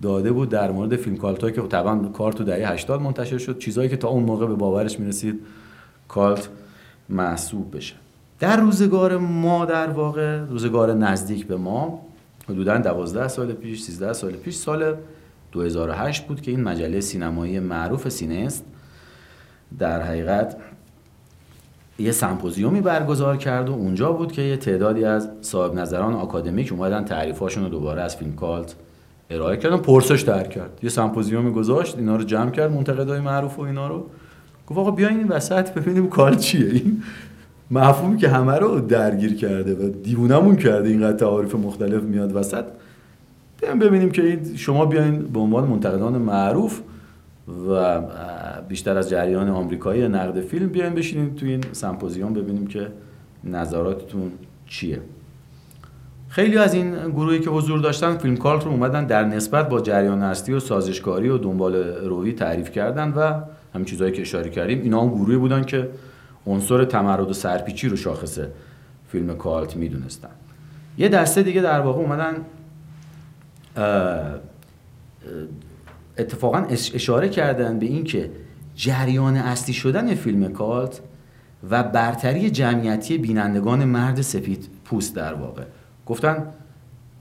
داده 0.01 0.31
بود 0.31 0.49
در 0.49 0.71
مورد 0.71 0.95
فیلم 0.95 1.17
cult 1.17 1.53
که 1.53 1.61
طبعا 1.61 2.07
کار 2.07 2.31
تو 2.31 2.43
دهه 2.43 2.71
80 2.71 3.01
منتشر 3.01 3.37
شد 3.37 3.59
چیزایی 3.59 3.89
که 3.89 3.97
تا 3.97 4.07
اون 4.07 4.23
موقع 4.23 4.45
به 4.45 4.55
باورش 4.55 4.99
می‌رسید 4.99 5.39
cult 6.07 6.49
محسوب 7.09 7.77
بشه. 7.77 7.95
در 8.39 8.57
روزگار 8.59 9.17
ما 9.17 9.65
در 9.65 9.89
واقع 9.89 10.37
روزگار 10.37 10.93
نزدیک 10.93 11.47
به 11.47 11.57
ما 11.57 12.01
حدودا 12.49 12.77
12 12.77 13.27
سال 13.27 13.53
پیش 13.53 13.81
13 13.81 14.13
سال 14.13 14.31
پیش 14.31 14.55
سال 14.55 14.95
2008 15.51 16.27
بود 16.27 16.41
که 16.41 16.51
این 16.51 16.63
مجله 16.63 16.99
سینمایی 16.99 17.59
معروف 17.59 18.09
Cineaste 18.09 18.65
در 19.79 20.01
حقیقت 20.01 20.55
یه 21.99 22.11
سمپوزیومی 22.11 22.81
برگزار 22.81 23.37
کرد 23.37 23.69
و 23.69 23.73
اونجا 23.73 24.11
بود 24.11 24.31
که 24.31 24.41
یه 24.41 24.57
تعدادی 24.57 25.05
از 25.05 25.29
صاحب 25.41 25.73
نظران 25.73 26.13
آکادمیک 26.13 26.71
اومدن 26.71 27.05
تعریفاشون 27.05 27.63
رو 27.63 27.69
دوباره 27.69 28.01
از 28.01 28.15
فیلم 28.15 28.35
cult 28.35 28.75
ارائه 29.29 29.57
کردن. 29.57 29.77
پرسش 29.77 30.21
در 30.21 30.47
کرد. 30.47 30.79
یه 30.83 30.89
سمپوزیومی 30.89 31.51
گذاشت 31.51 31.97
اینا 31.97 32.15
رو 32.15 32.23
جمع 32.23 32.51
کرد 32.51 32.71
منتقدای 32.71 33.19
معروف 33.19 33.59
و 33.59 33.61
اینا 33.61 33.87
رو. 33.87 34.05
گفت 34.67 34.79
آقا 34.79 34.91
بیاین 34.91 35.17
این 35.17 35.27
وسط 35.27 35.73
ببینیم 35.73 36.09
کالت 36.09 36.39
چیه. 36.39 36.69
این 36.69 37.03
مفهومی 37.71 38.17
که 38.17 38.29
همه 38.29 38.53
رو 38.53 38.79
درگیر 38.79 39.35
کرده 39.35 39.75
و 39.75 39.89
دیوونمون 39.89 40.55
کرده 40.55 40.89
اینقدر 40.89 41.17
تعاریف 41.17 41.55
مختلف 41.55 42.03
میاد 42.03 42.35
وسط. 42.35 42.65
بیاین 43.61 43.79
ببینیم 43.79 44.11
که 44.11 44.23
این 44.23 44.55
شما 44.55 44.85
بیاین 44.85 45.19
به 45.19 45.39
عنوان 45.39 45.67
منتقدان 45.67 46.17
معروف 46.17 46.81
و 47.69 48.01
بیشتر 48.67 48.97
از 48.97 49.09
جریان 49.09 49.49
آمریکایی 49.49 50.07
نقد 50.07 50.41
فیلم 50.41 50.67
بیاین 50.67 50.93
بشینیم 50.93 51.35
تو 51.35 51.45
این 51.45 51.63
سمپوزیوم 51.71 52.33
ببینیم 52.33 52.67
که 52.67 52.87
نظراتتون 53.43 54.31
چیه. 54.67 54.99
خیلی 56.29 56.57
از 56.57 56.73
این 56.73 57.09
گروهی 57.09 57.39
که 57.39 57.49
حضور 57.49 57.79
داشتن 57.79 58.17
فیلم 58.17 58.37
کالت 58.37 58.63
رو 58.63 58.71
اومدن 58.71 59.05
در 59.05 59.23
نسبت 59.23 59.69
با 59.69 59.81
جریان 59.81 60.23
اصلی 60.23 60.53
و 60.53 60.59
سازشکاری 60.59 61.29
و 61.29 61.37
دنبال 61.37 61.75
روی 62.05 62.33
تعریف 62.33 62.71
کردن 62.71 63.13
و 63.13 63.41
همین 63.73 63.85
چیزهایی 63.85 64.13
که 64.13 64.21
اشاره 64.21 64.49
کردیم 64.49 64.81
اینا 64.81 65.01
هم 65.01 65.09
گروهی 65.09 65.37
بودن 65.37 65.63
که 65.63 65.89
عنصر 66.47 66.85
تمرد 66.85 67.29
و 67.29 67.33
سرپیچی 67.33 67.89
رو 67.89 67.95
شاخص 67.95 68.39
فیلم 69.07 69.37
کالت 69.37 69.75
می‌دونستن. 69.75 70.29
یه 70.97 71.09
دسته 71.09 71.43
دیگه 71.43 71.61
در 71.61 71.79
واقع 71.79 71.99
اومدن 71.99 72.35
اتفاقا 76.17 76.57
اشاره 76.69 77.29
کردن 77.29 77.79
به 77.79 77.85
این 77.85 78.03
که 78.03 78.31
جریان 78.75 79.37
اصلی 79.37 79.73
شدن 79.73 80.15
فیلم 80.15 80.53
کالت 80.53 81.01
و 81.69 81.83
برتری 81.83 82.49
جمعیتی 82.49 83.17
بینندگان 83.17 83.85
مرد 83.85 84.21
سفید 84.21 84.69
پوست 84.85 85.15
در 85.15 85.33
واقع. 85.33 85.63
گفتن 86.09 86.43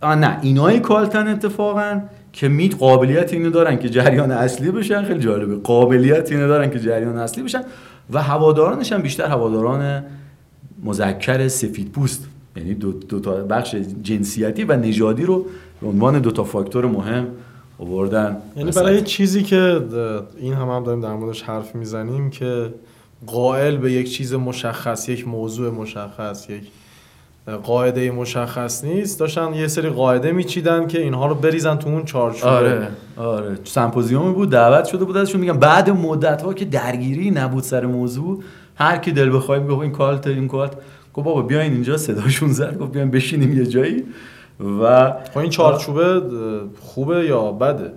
آه 0.00 0.14
نه 0.14 0.38
اینای 0.42 0.80
کالتن 0.80 1.28
اتفاقا 1.28 2.00
که 2.33 2.49
میت 2.49 2.76
قابلیت 2.76 3.33
اینو 3.33 3.50
دارن 3.50 3.78
که 3.78 3.88
جریان 3.88 4.30
اصلی 4.30 4.71
بشن 4.71 5.04
خیلی 5.04 5.21
جالبه. 5.21 5.57
قابلیت 5.57 6.33
اینو 6.33 6.49
دارن 6.49 6.71
که 6.71 6.78
جریان 6.78 7.18
اصلی 7.18 7.42
بشن 7.42 7.62
و 8.11 8.23
هوادارانش 8.23 8.92
هم 8.92 9.02
بیشتر 9.02 9.26
هواداران 9.26 10.04
مذکر 10.85 11.49
سفید 11.49 11.92
پوست. 11.92 12.28
یعنی 12.57 12.75
دو, 12.75 12.92
دو 12.92 13.21
تا 13.21 13.33
بخش 13.33 13.75
جنسیتی 14.02 14.64
و 14.64 14.76
نژادی 14.76 15.25
رو 15.25 15.47
به 15.80 15.88
عنوان 15.88 16.18
دو 16.18 16.30
تا 16.30 16.45
فاکتور 16.45 16.87
مهم 16.87 17.26
آوردن. 17.78 18.37
یعنی 18.57 18.71
برای 18.71 19.02
چیزی 19.02 19.42
که 19.42 19.80
این 20.38 20.54
هم 20.54 20.68
هم 20.68 20.85
داریم 20.85 21.00
در 21.00 21.14
موردش 21.14 21.42
حرف 21.42 21.75
می‌زنیم 21.75 22.30
که 22.30 22.75
قائل 23.26 23.76
به 23.76 23.92
یک 23.92 24.12
چیز 24.12 24.35
مشخص 24.35 25.09
یک 25.09 25.28
موضوع 25.28 25.71
مشخص 25.71 26.50
یک 26.50 26.62
قاعده 27.57 28.11
مشخص 28.11 28.85
نیست. 28.85 29.21
داشتن 29.21 29.55
یه 29.55 29.69
سری 29.69 29.88
قاعده 29.88 30.33
میچیدن 30.33 30.87
که 30.87 31.00
اینها 31.00 31.26
رو 31.26 31.35
بریزن 31.35 31.76
تو 31.76 31.88
اون 31.88 32.05
چارچوب 32.05 32.49
آره 32.49 32.88
آره. 33.17 33.59
سمپوزیومی 33.64 34.35
بود 34.35 34.50
دعوت 34.50 34.85
شده 34.85 35.05
بود 35.05 35.17
ازشون. 35.17 35.40
میگم 35.40 35.59
بعد 35.59 35.90
مدت 35.90 36.43
ها 36.43 36.55
که 36.55 36.64
درگیری 36.64 37.31
نبود 37.31 37.62
سر 37.62 37.87
موضوع 37.87 38.43
هر 38.75 38.97
کی 38.97 39.12
دل 39.12 39.37
بخواد 39.37 39.62
میگه 39.62 39.78
این 39.78 39.93
کالت 39.93 40.26
این 40.26 40.49
کالت. 40.49 40.73
گفت 41.14 41.26
بابا 41.26 41.43
بیاین 41.43 41.73
اینجا 41.73 41.97
صداشون 41.97 42.52
زد. 42.52 42.78
گفت 42.78 42.93
بیاین 42.93 43.11
بشینیم 43.11 43.59
یه 43.59 43.67
جایی. 43.67 44.05
و 44.61 45.12
خب 45.35 45.38
این 45.38 45.50
چارچوبه 45.50 46.23
خوبه 46.81 47.25
یا 47.25 47.52
بده؟ 47.52 47.93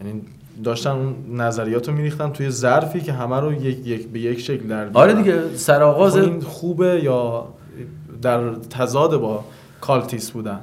یعنی 0.00 0.20
داشتن 0.64 0.90
اون 0.90 1.14
نظریات 1.32 1.88
رو 1.88 1.94
میریختن 1.94 2.30
توی 2.30 2.50
ظرفی 2.50 3.00
که 3.00 3.12
همه 3.12 3.40
رو 3.40 3.52
یک, 3.52 3.86
یک 3.86 4.08
به 4.08 4.20
یک 4.20 4.40
شکل 4.40 4.66
در 4.66 4.88
آره 4.94 5.12
دیگه 5.12 5.56
سرآغاز 5.56 6.16
این 6.16 6.40
خوبه 6.40 7.00
یا 7.04 7.46
در 8.22 8.54
تضاد 8.54 9.16
با 9.16 9.44
cultist 9.80 10.30
بودن. 10.30 10.60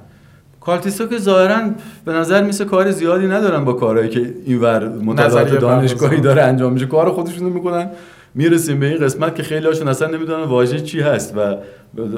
cultist 0.61 1.02
ا 1.02 1.07
که 1.07 1.17
ظاهرا 1.17 1.61
به 2.05 2.13
نظر 2.13 2.43
می‌رسه 2.43 2.65
کار 2.65 2.91
زیادی 2.91 3.27
ندارن 3.27 3.65
با 3.65 3.73
کارهایی 3.73 4.09
که 4.09 4.33
اینور 4.45 4.89
مطالعات 4.89 5.59
دانشگاهی 5.59 6.21
داره 6.21 6.41
انجام 6.41 6.73
میشه. 6.73 6.85
کار 6.85 7.11
خودشون 7.11 7.47
رو 7.47 7.53
می‌کنن. 7.53 7.89
می‌رسیم 8.35 8.79
به 8.79 8.85
این 8.85 8.97
قسمت 8.97 9.35
که 9.35 9.43
خیلی 9.43 9.67
هاشون 9.67 9.87
اصلا 9.87 10.07
نمی‌دونن 10.07 10.43
واژه 10.43 10.79
چی 10.79 10.99
هست 10.99 11.37
و 11.37 11.55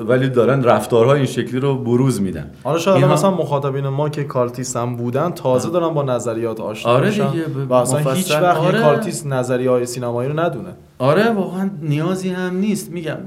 ولی 0.08 0.30
دارن 0.30 0.64
رفتارهای 0.64 1.18
این 1.18 1.26
شکلی 1.26 1.60
رو 1.60 1.78
بروز 1.78 2.22
میدن. 2.22 2.52
آره 2.64 2.80
شاید 2.80 2.98
اینها... 2.98 3.14
مثلا 3.14 3.32
مخاطبین 3.32 3.88
ما 3.88 4.10
که 4.10 4.24
cultist 4.24 4.78
هم 4.78 4.96
بودن 4.96 5.30
تازه 5.30 5.70
دارن 5.70 5.94
با 5.94 6.04
نظریات 6.04 6.60
آشنا 6.60 6.92
آره 6.92 7.10
دیگه 7.10 7.24
و 7.70 7.74
اصلا 7.74 8.12
هیچ 8.12 8.32
وقت 8.32 8.58
آره. 8.58 8.82
cultist 8.82 9.28
نظریه 9.28 9.70
های 9.70 9.86
سینمایی 9.86 10.30
رو 10.30 10.40
ندونه. 10.40 10.70
آره 11.00 11.30
واقعا 11.30 11.70
نیازی 11.82 12.30
هم 12.30 12.56
نیست. 12.58 12.92
میگم 12.92 13.18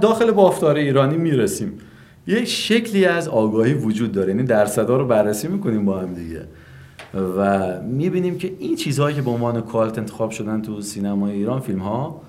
داخل 0.00 0.30
بافتار 0.30 0.76
ایرانی 0.76 1.16
می‌رسیم 1.16 1.72
یک 2.26 2.44
شکلی 2.44 3.04
از 3.04 3.28
آگاهی 3.28 3.74
وجود 3.74 4.12
داره 4.12 4.28
یعنی 4.28 4.42
درصدا 4.42 4.96
رو 4.96 5.06
بررسی 5.06 5.48
می‌کنیم 5.48 5.84
با 5.84 5.98
هم 5.98 6.14
دیگه 6.14 6.40
و 7.38 7.80
می‌بینیم 7.80 8.38
که 8.38 8.52
این 8.58 8.76
چیزهایی 8.76 9.16
که 9.16 9.22
به 9.22 9.30
عنوان 9.30 9.60
cult 9.60 9.98
انتخاب 9.98 10.30
شدن 10.30 10.62
تو 10.62 10.80
سینمای 10.80 11.32
ایران 11.32 11.60
فیلم 11.60 11.78
ها 11.78 12.20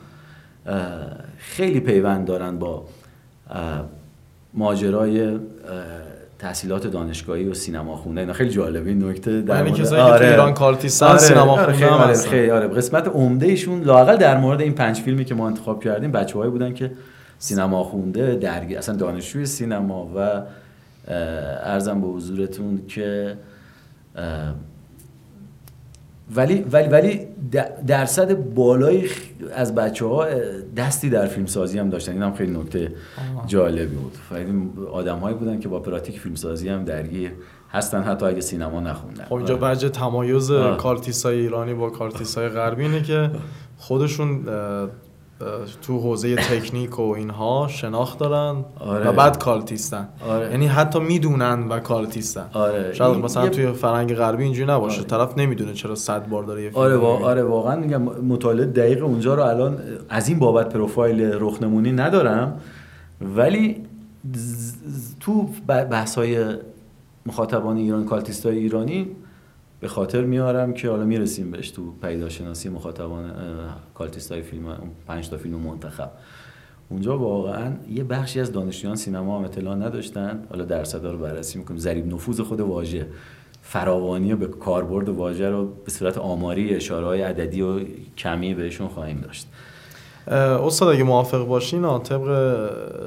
خیلی 1.38 1.80
پیوند 1.80 2.26
دارن 2.26 2.60
با 2.60 2.84
ماجرای 4.54 5.40
تحصیلات 6.40 6.88
دانشگاهی 6.88 7.46
و 7.46 7.54
سینما 7.54 7.96
خونده 7.96 8.22
اینا 8.22 8.34
خیلی 8.34 8.50
جالبه 8.50 8.90
این 8.90 9.10
نکته 9.10 9.42
در 9.42 9.56
یعنی 9.66 9.82
مورد 9.82 9.94
آره. 9.94 10.28
ایران 10.28 10.54
کالتیستان 10.54 11.10
آره. 11.10 11.20
سینما 11.20 11.56
خونده 11.56 11.74
خیلی, 11.74 11.90
آره. 11.90 12.14
خیلی 12.14 12.50
آره. 12.50 12.68
قسمت 12.68 13.08
عمده 13.08 13.46
ایشون 13.46 13.82
لاقل 13.82 14.16
در 14.16 14.38
مورد 14.38 14.62
این 14.62 14.74
پنج 14.74 15.00
فیلمی 15.02 15.26
که 15.26 15.36
ما 15.36 15.48
انتخاب 15.48 15.84
کردیم 15.84 16.12
بچه‌هایی 16.12 16.52
بودن 16.52 16.74
که 16.74 16.92
سینما 17.40 17.84
خونده 17.84 18.36
درگیر 18.36 18.78
اصلا 18.78 18.96
دانشجوی 18.96 19.46
سینما 19.46 20.12
و 20.16 20.42
ارزم 21.64 22.02
به 22.02 22.08
حضورتون 22.08 22.82
که 22.88 23.38
ولی 26.36 26.62
ولی 26.72 26.88
ولی 26.88 27.28
درصد 27.88 28.34
بالایی 28.34 29.10
از 29.56 29.76
بچه 29.76 30.06
ها 30.06 30.26
دستی 30.78 31.10
در 31.10 31.28
فیلم 31.28 31.46
سازی 31.46 31.80
هم 31.80 31.90
داشتن. 31.90 32.12
این 32.12 32.24
هم 32.24 32.34
خیلی 32.34 32.58
نکته 32.58 32.92
جالبی 33.48 33.96
بود. 33.96 34.18
آدم 34.92 35.18
هایی 35.18 35.36
بودن 35.38 35.60
که 35.60 35.68
با 35.68 35.80
پراتیک 35.80 36.20
فیلم 36.20 36.36
سازی 36.36 36.70
هم 36.70 36.84
درگیر 36.84 37.32
هستن 37.72 38.04
حتی 38.04 38.26
اگه 38.26 38.42
سینما 38.42 38.80
نخوندن. 38.80 39.24
خب 39.24 39.34
اینجا 39.34 39.60
وجه 39.62 39.90
تمایز 39.90 40.52
cultist 40.78 41.32
ای 41.32 41.40
ایرانی 41.40 41.74
با 41.74 41.90
cultist 41.90 42.42
ای 42.42 42.50
غربی 42.50 42.84
اینه 42.84 43.02
که 43.02 43.32
خودشون 43.78 44.46
تو 45.82 46.00
حوزه 46.00 46.36
تکنیک 46.36 47.00
و 47.00 47.02
اینها 47.02 47.68
شناخت 47.70 48.20
دارن 48.20 48.66
آره. 48.80 49.10
و 49.10 49.12
بعد 49.12 49.40
cultist 49.40 49.99
ن 49.99 50.08
آره. 50.30 50.52
یعنی 50.52 50.68
حتی 50.68 51.00
می‌دونن 51.00 51.68
و 51.68 51.80
cultist 51.80 52.38
ن 52.38 52.46
آره. 52.54 52.94
شاید 52.94 53.18
مثلا 53.18 53.50
توی 53.50 53.72
فرهنگ 53.72 54.14
غربی 54.14 54.44
اینجوری 54.44 54.72
نباشه 54.72 55.00
آره. 55.00 55.08
طرف 55.08 55.38
نمی‌دونه 55.38 55.74
چرا 55.74 55.96
صد 55.96 56.30
بار 56.30 56.44
داره 56.44 56.64
یه 56.64 56.72
آره, 56.74 56.98
آره 56.98 57.44
واقعا 57.44 57.76
میگم 57.76 58.02
مطالعه 58.02 58.66
دقیق 58.66 59.04
اونجا 59.04 59.36
رو 59.36 59.44
الان 59.44 59.80
از 60.10 60.30
این 60.30 60.40
بابت 60.40 60.70
پروفایل 60.70 61.22
رخنمونی 61.22 61.92
ندارم 61.92 62.60
ولی 63.36 63.84
تو 65.20 65.50
بحث 65.68 66.16
های 66.16 66.46
مخاطبان 67.26 67.78
ایران 67.78 68.06
cultist 68.06 68.51
ای 68.51 68.58
ایرانی 68.58 69.08
به 69.80 69.88
خاطر 69.88 70.22
میارم 70.24 70.74
که 70.74 70.90
حالا 70.90 71.06
می‌رسیم 71.06 71.52
بهش 71.52 71.72
تو 71.72 71.92
پدیدارشناسی 72.02 72.70
مخاطبان 72.70 73.34
cultist 73.94 74.32
های 74.32 74.42
فیلم 74.42 74.78
پنج 75.08 75.30
تا 75.30 75.38
فیلم 75.38 75.56
منتخب. 75.56 76.10
اونجا 76.90 77.18
واقعا 77.18 77.74
یه 77.90 78.04
بخشی 78.04 78.40
از 78.40 78.52
دانشجویان 78.52 78.96
سینما 78.96 79.40
هم 79.40 79.46
اطلاع 79.46 79.76
نداشتن. 79.76 80.44
حالا 80.50 80.66
درصدا 80.66 81.12
رو 81.12 81.18
بررسی 81.18 81.58
می‌کنیم. 81.58 81.80
ضریب 81.80 82.14
نفوذ 82.14 82.42
خود 82.42 82.60
واژه 82.60 83.08
فراوانی 83.62 84.36
به 84.36 84.48
کاربرد 84.48 85.10
واژه 85.10 85.50
رو 85.50 85.66
به 85.66 85.92
صورت 85.92 86.18
آماری 86.18 86.76
اشاره 86.76 87.06
های 87.06 87.22
عددی 87.22 87.62
و 87.62 87.80
کمی 88.18 88.54
بهشون 88.54 88.88
خواهیم 88.88 89.22
داشت. 89.22 89.48
استاد 90.28 90.96
اگه 90.96 91.04
موافق 91.04 91.48
باشین 91.48 92.00
طبق 92.00 92.28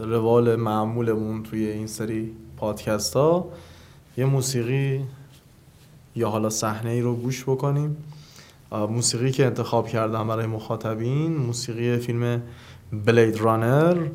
روال 0.04 0.56
معمولمون 0.56 1.42
توی 1.42 1.66
این 1.66 1.86
سری 1.86 2.32
پادکست 2.56 3.14
ها 3.14 3.48
یه 4.16 4.24
موسیقی 4.24 5.00
یا 6.16 6.28
حالا 6.28 6.50
صحنه 6.50 6.90
ای 6.90 7.00
رو 7.00 7.14
گوش 7.16 7.42
بکنیم. 7.42 7.96
موسیقی 8.72 9.30
که 9.30 9.46
انتخاب 9.46 9.88
کردم 9.88 10.28
برای 10.28 10.46
مخاطبین 10.46 11.36
موسیقی 11.36 11.96
فیلم 11.96 12.42
بلید 13.04 13.40
رانر 13.40 14.06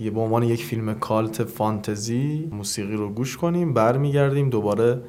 یه 0.00 0.10
به 0.10 0.20
عنوان 0.20 0.42
یک 0.42 0.64
فیلم 0.64 0.94
کالت 0.94 1.44
فانتزی 1.44 2.48
موسیقی 2.52 2.96
رو 2.96 3.08
گوش 3.08 3.36
کنیم 3.36 3.74
برمیگردیم 3.74 4.50
دوباره 4.50 5.00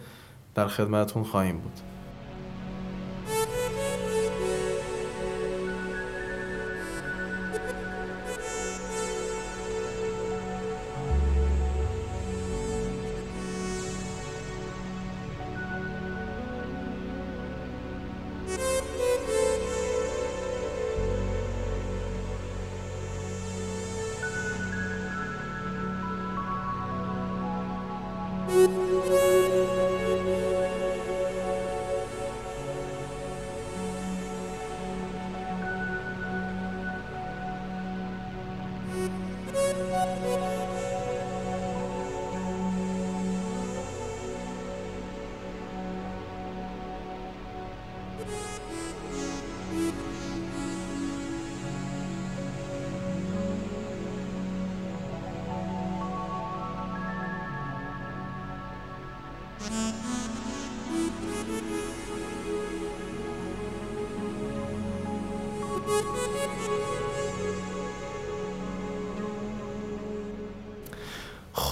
در 0.55 0.67
خدمتون 0.67 1.23
خواهیم 1.23 1.57
بود. 1.57 1.92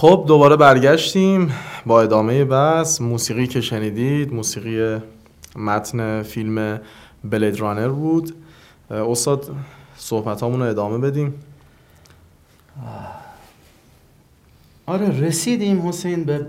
خب 0.02 0.24
دوباره 0.28 0.56
برگشتیم 0.56 1.52
با 1.86 2.02
ادامه 2.02 2.44
بس 2.44 3.00
موسیقی 3.00 3.46
که 3.46 3.60
شنیدید 3.60 4.34
موسیقی 4.34 4.98
متن 5.56 6.22
فیلم 6.22 6.80
بلید 7.24 7.60
رانر 7.60 7.88
بود. 7.88 8.34
استاد 8.90 9.50
صحبت 9.96 10.42
رو 10.42 10.62
ادامه 10.62 10.98
بدیم. 10.98 11.34
آره 14.86 15.20
رسیدیم 15.20 15.88
حسین 15.88 16.24
به 16.24 16.46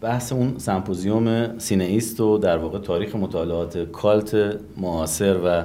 بحث 0.00 0.32
اون 0.32 0.54
سمپوزیوم 0.58 1.58
سینئیست 1.58 2.20
و 2.20 2.38
در 2.38 2.58
واقع 2.58 2.78
تاریخ 2.78 3.16
مطالعات 3.16 3.78
کالت 3.78 4.56
معاصر 4.76 5.36
و 5.44 5.64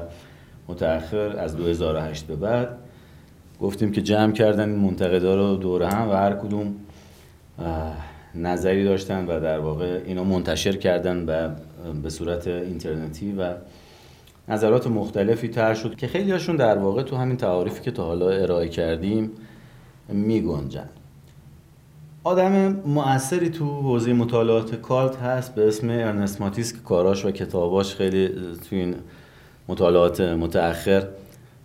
متأخر 0.67 1.37
از 1.37 1.55
2008 1.57 2.27
به 2.27 2.35
بعد. 2.35 2.77
گفتیم 3.61 3.91
که 3.91 4.01
جمع 4.01 4.31
کردن 4.31 4.69
این 4.69 4.79
منتقدا 4.79 5.35
رو 5.35 5.55
دور 5.55 5.83
هم 5.83 6.09
و 6.09 6.13
هر 6.13 6.33
کدوم 6.33 6.75
نظری 8.35 8.83
داشتن 8.83 9.25
و 9.25 9.39
در 9.39 9.59
واقع 9.59 10.01
اینا 10.05 10.23
منتشر 10.23 10.75
کردن 10.75 11.25
و 11.25 11.49
به 12.03 12.09
صورت 12.09 12.47
اینترنتی 12.47 13.31
و 13.31 13.53
نظرات 14.47 14.87
مختلفی 14.87 15.47
تر 15.47 15.73
شد 15.73 15.95
که 15.95 16.07
خیلی 16.07 16.31
هاشون 16.31 16.55
در 16.55 16.77
واقع 16.77 17.03
تو 17.03 17.15
همین 17.15 17.37
تعاریفی 17.37 17.81
که 17.81 17.91
تا 17.91 18.03
حالا 18.03 18.29
ارائه 18.29 18.69
کردیم 18.69 19.31
می 20.09 20.41
گنجن. 20.41 20.89
آدم 22.23 22.81
مؤثری 22.85 23.49
تو 23.49 23.65
حوزه 23.65 24.13
مطالعات 24.13 24.75
کالت 24.75 25.17
هست 25.17 25.55
به 25.55 25.67
اسم 25.67 25.89
ارنست 25.89 26.41
ماتیس 26.41 26.73
که 26.73 26.79
کاراش 26.79 27.25
و 27.25 27.31
کتاباش 27.31 27.95
خیلی 27.95 28.27
تو 28.69 28.75
این 28.75 28.95
مطالعات 29.67 30.21
متأخر 30.21 31.07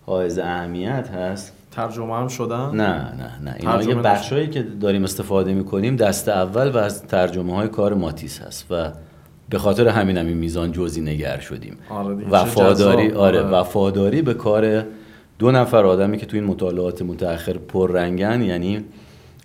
حائز 0.06 0.38
اهمیت 0.38 1.08
هست 1.08 1.52
ترجمه 1.76 2.16
هم 2.16 2.28
شدن؟ 2.28 2.70
نه 2.70 3.14
نه 3.14 3.30
نه. 3.44 3.56
اینا 3.60 3.82
یه 3.82 3.94
بخشایی 3.94 4.46
که 4.46 4.62
داریم 4.62 5.04
استفاده 5.04 5.54
می‌کنیم 5.54 5.96
دست 5.96 6.28
اول 6.28 6.70
و 6.70 6.76
از 6.76 7.02
ترجمه 7.02 7.54
های 7.54 7.68
کار 7.68 7.94
ماتیس 7.94 8.40
هست 8.40 8.66
و 8.70 8.92
به 9.48 9.58
خاطر 9.58 9.88
همین 9.88 10.16
همین 10.16 10.36
میزان 10.36 10.72
جزئی 10.72 11.02
نگر 11.02 11.38
شدیم. 11.38 11.78
آره 11.90 12.14
وفاداری 12.30 13.10
آره, 13.12 13.40
آره. 13.40 13.40
وفاداری 13.40 14.22
به 14.22 14.34
کار 14.34 14.84
دو 15.38 15.50
نفر 15.50 15.86
آدمی 15.86 16.18
که 16.18 16.26
تو 16.26 16.36
این 16.36 16.44
مطالعات 16.44 17.02
متأخر 17.02 17.52
پررنگن 17.52 18.42
یعنی 18.42 18.84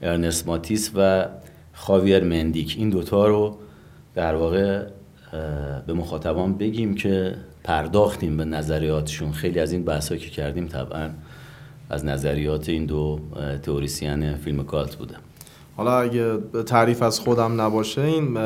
ارنست 0.01 0.47
ماتیس 0.47 0.91
و 0.95 1.25
خاویر 1.73 2.23
مندیک. 2.23 2.75
این 2.77 2.89
دوتا 2.89 3.27
رو 3.27 3.57
در 4.15 4.35
واقع 4.35 4.83
به 5.87 5.93
مخاطبان 5.93 6.57
بگیم 6.57 6.95
که 6.95 7.35
پرداختیم 7.63 8.37
به 8.37 8.45
نظریاتشون. 8.45 9.31
خیلی 9.31 9.59
از 9.59 9.71
این 9.71 9.83
بحثایی 9.83 10.19
که 10.19 10.29
کردیم 10.29 10.67
طبعا 10.67 11.09
از 11.91 12.05
نظریات 12.05 12.69
این 12.69 12.85
دو 12.85 13.19
تئوریسین 13.63 14.35
فیلم 14.35 14.63
کالت 14.63 14.95
بوده. 14.95 15.15
حالا 15.77 15.99
اگه 15.99 16.37
تعریف 16.65 17.01
از 17.01 17.19
خودم 17.19 17.61
نباشه 17.61 18.01
این 18.01 18.37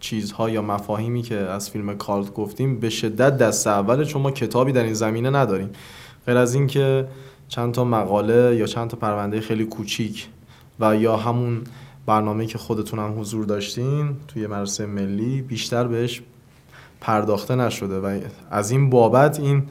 چیزها 0.00 0.50
یا 0.50 0.62
مفاهیمی 0.62 1.22
که 1.22 1.36
از 1.36 1.70
فیلم 1.70 1.96
کالت 1.96 2.34
گفتیم 2.34 2.80
به 2.80 2.90
شدت 2.90 3.38
دست 3.38 3.66
اوله 3.66 4.04
چون 4.04 4.22
ما 4.22 4.30
کتابی 4.30 4.72
در 4.72 4.82
این 4.82 4.94
زمینه 4.94 5.30
نداریم 5.30 5.70
غیر 6.26 6.36
از 6.36 6.54
اینکه 6.54 7.08
چند 7.48 7.74
تا 7.74 7.84
مقاله 7.84 8.56
یا 8.56 8.66
چند 8.66 8.90
تا 8.90 8.96
پرونده 8.96 9.40
خیلی 9.40 9.64
کوچیک 9.64 10.28
و 10.80 10.96
یا 10.96 11.16
همون 11.16 11.60
برنامه 12.06 12.46
که 12.46 12.58
خودتون 12.58 12.98
هم 12.98 13.20
حضور 13.20 13.44
داشتین 13.44 14.16
توی 14.28 14.46
مراسم 14.46 14.84
ملی 14.84 15.42
بیشتر 15.42 15.84
بهش 15.84 16.22
پرداخته 17.00 17.54
نشده 17.54 17.98
و 17.98 18.20
از 18.50 18.70
این 18.70 18.90
بابت 18.90 19.40
این 19.40 19.62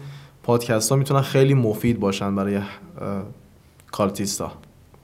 پادکست 0.50 0.90
ها 0.90 0.96
می‌تونن 0.96 1.22
خیلی 1.22 1.54
مفید 1.54 2.00
باشن 2.00 2.36
برای 2.36 2.60
کالتیستا 3.92 4.52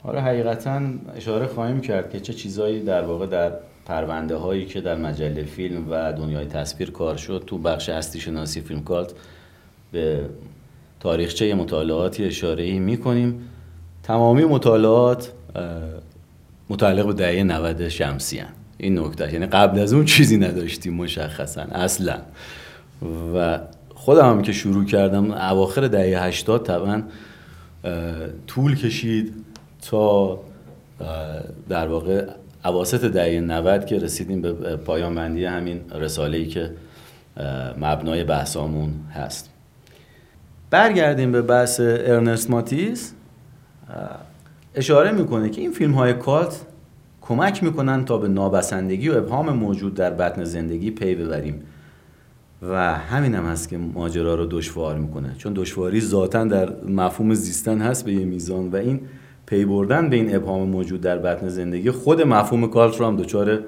آره 0.04 0.22
حقیقتا 0.22 0.82
اشاره 1.16 1.48
خواهیم 1.48 1.82
کرد 1.82 2.10
که 2.10 2.20
چه 2.20 2.34
چیزایی 2.34 2.84
در 2.84 3.02
واقع 3.02 3.26
در 3.26 3.52
پرونده 3.86 4.36
هایی 4.36 4.66
که 4.66 4.82
در 4.82 4.96
مجله 4.96 5.44
فیلم 5.44 5.86
و 5.90 6.14
دنیای 6.14 6.46
تصویر 6.46 6.92
کار 6.92 7.18
شد 7.18 7.44
تو 7.48 7.58
بخش 7.58 7.90
هستی 7.90 8.20
شناسی 8.20 8.62
فیلم 8.62 8.84
کالت 8.84 9.14
به 9.92 10.26
تاریخچه 11.00 11.56
مطالعاتی 11.56 12.26
اشاره 12.26 12.64
ای 12.64 12.80
می‌کنیم. 12.80 13.50
تمامی 14.04 14.44
مطالعات 14.44 15.32
متعلق 16.70 17.08
به 17.08 17.14
دهه 17.14 17.44
90 17.44 17.90
شمسی 17.90 18.38
هن. 18.38 18.50
این 18.78 19.00
نکته 19.00 19.34
یعنی 19.34 19.46
قبل 19.46 19.80
از 19.80 19.94
اون 19.94 20.06
چیزی 20.06 20.38
نداشتیم 20.38 20.94
مشخصا 20.94 21.62
اصلا. 21.62 22.18
و 23.36 23.60
خودم 24.06 24.30
هم 24.30 24.42
که 24.42 24.52
شروع 24.52 24.86
کردم 24.86 25.32
اواخر 25.32 25.88
دهه 25.88 26.24
80 26.24 26.66
طبعا 26.66 27.04
طول 28.48 28.76
کشید 28.76 29.34
تا 29.90 30.40
در 31.70 31.88
واقع 31.88 32.26
اواسط 32.66 33.06
دهه 33.06 33.40
90 33.40 33.86
که 33.86 34.00
رسیدیم 34.00 34.42
به 34.42 34.76
پایان 34.76 35.16
بندی 35.16 35.46
همین 35.46 35.82
رساله 35.92 36.38
ای 36.38 36.46
که 36.46 36.72
مبنای 37.78 38.24
بحثامون 38.24 38.94
هست. 39.14 39.50
برگردیم 40.70 41.32
به 41.32 41.42
بحث 41.42 41.80
ارنست 41.80 42.50
ماتیس. 42.50 43.14
اشاره 44.76 45.12
می‌کنه 45.12 45.50
که 45.50 45.62
این 45.62 45.72
فیلم 45.72 45.94
های 45.94 46.14
cult 46.14 46.62
کمک 47.22 47.64
می‌کنن 47.64 48.06
تا 48.06 48.18
به 48.18 48.28
نابسندگی 48.28 49.10
و 49.10 49.18
ابهام 49.18 49.50
موجود 49.50 49.96
در 49.96 50.10
بطن 50.10 50.44
زندگی 50.44 50.92
پی 50.92 51.16
ببریم. 51.16 51.64
و 52.70 52.96
همین 52.96 53.36
هم 53.36 53.46
هست 53.46 53.70
که 53.70 53.78
ماجرا 53.78 54.36
رو 54.36 54.46
دشوار 54.46 54.96
می‌کنه. 54.98 55.36
چون 55.38 55.54
دشواری 55.54 56.02
ذاتا 56.02 56.44
در 56.44 56.70
مفهوم 56.88 57.34
زیستن 57.34 57.82
هست 57.82 58.06
به 58.06 58.14
یه 58.14 58.26
میزان 58.26 58.70
و 58.70 58.76
این 58.76 59.02
پی 59.46 59.66
بردن 59.66 60.10
به 60.10 60.16
این 60.16 60.36
ابهام 60.36 60.70
موجود 60.70 61.02
در 61.02 61.18
بطن 61.18 61.48
زندگی 61.48 61.92
خود 61.92 62.22
مفهوم 62.22 62.68
cult 62.68 63.00
رو 63.00 63.06
هم 63.06 63.16
دچار 63.16 63.60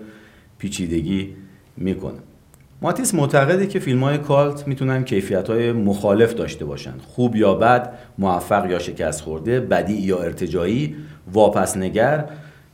پیچیدگی 0.58 1.36
می‌کنه. 1.78 2.18
ماتیس 2.82 3.16
معتقده 3.16 3.68
که 3.68 3.80
فیلم 3.80 4.04
های 4.04 4.18
کالت 4.18 4.68
می‌تونن 4.68 5.04
کیفیت 5.04 5.50
های 5.50 5.72
مخالف 5.72 6.34
داشته 6.34 6.66
باشن. 6.66 6.94
خوب 7.08 7.36
یا 7.36 7.54
بد 7.54 7.94
موفق 8.18 8.72
یا 8.72 8.80
شکست 8.80 9.22
خورده 9.22 9.60
بدی 9.60 9.94
یا 9.94 10.20
ارتجایی 10.20 10.96
واپس 11.34 11.78
نگر 11.78 12.26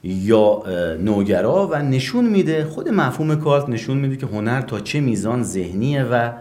یا 0.03 0.63
نوگرا 0.99 1.67
و 1.67 1.75
نشون 1.75 2.25
میده 2.25 2.65
خود 2.65 2.89
مفهوم 2.89 3.35
کالت 3.35 3.69
نشون 3.69 3.97
میده 3.97 4.17
که 4.17 4.25
هنر 4.25 4.61
تا 4.61 4.79
چه 4.79 4.99
میزان 4.99 5.43
ذهنیه 5.43 6.03
و 6.03 6.31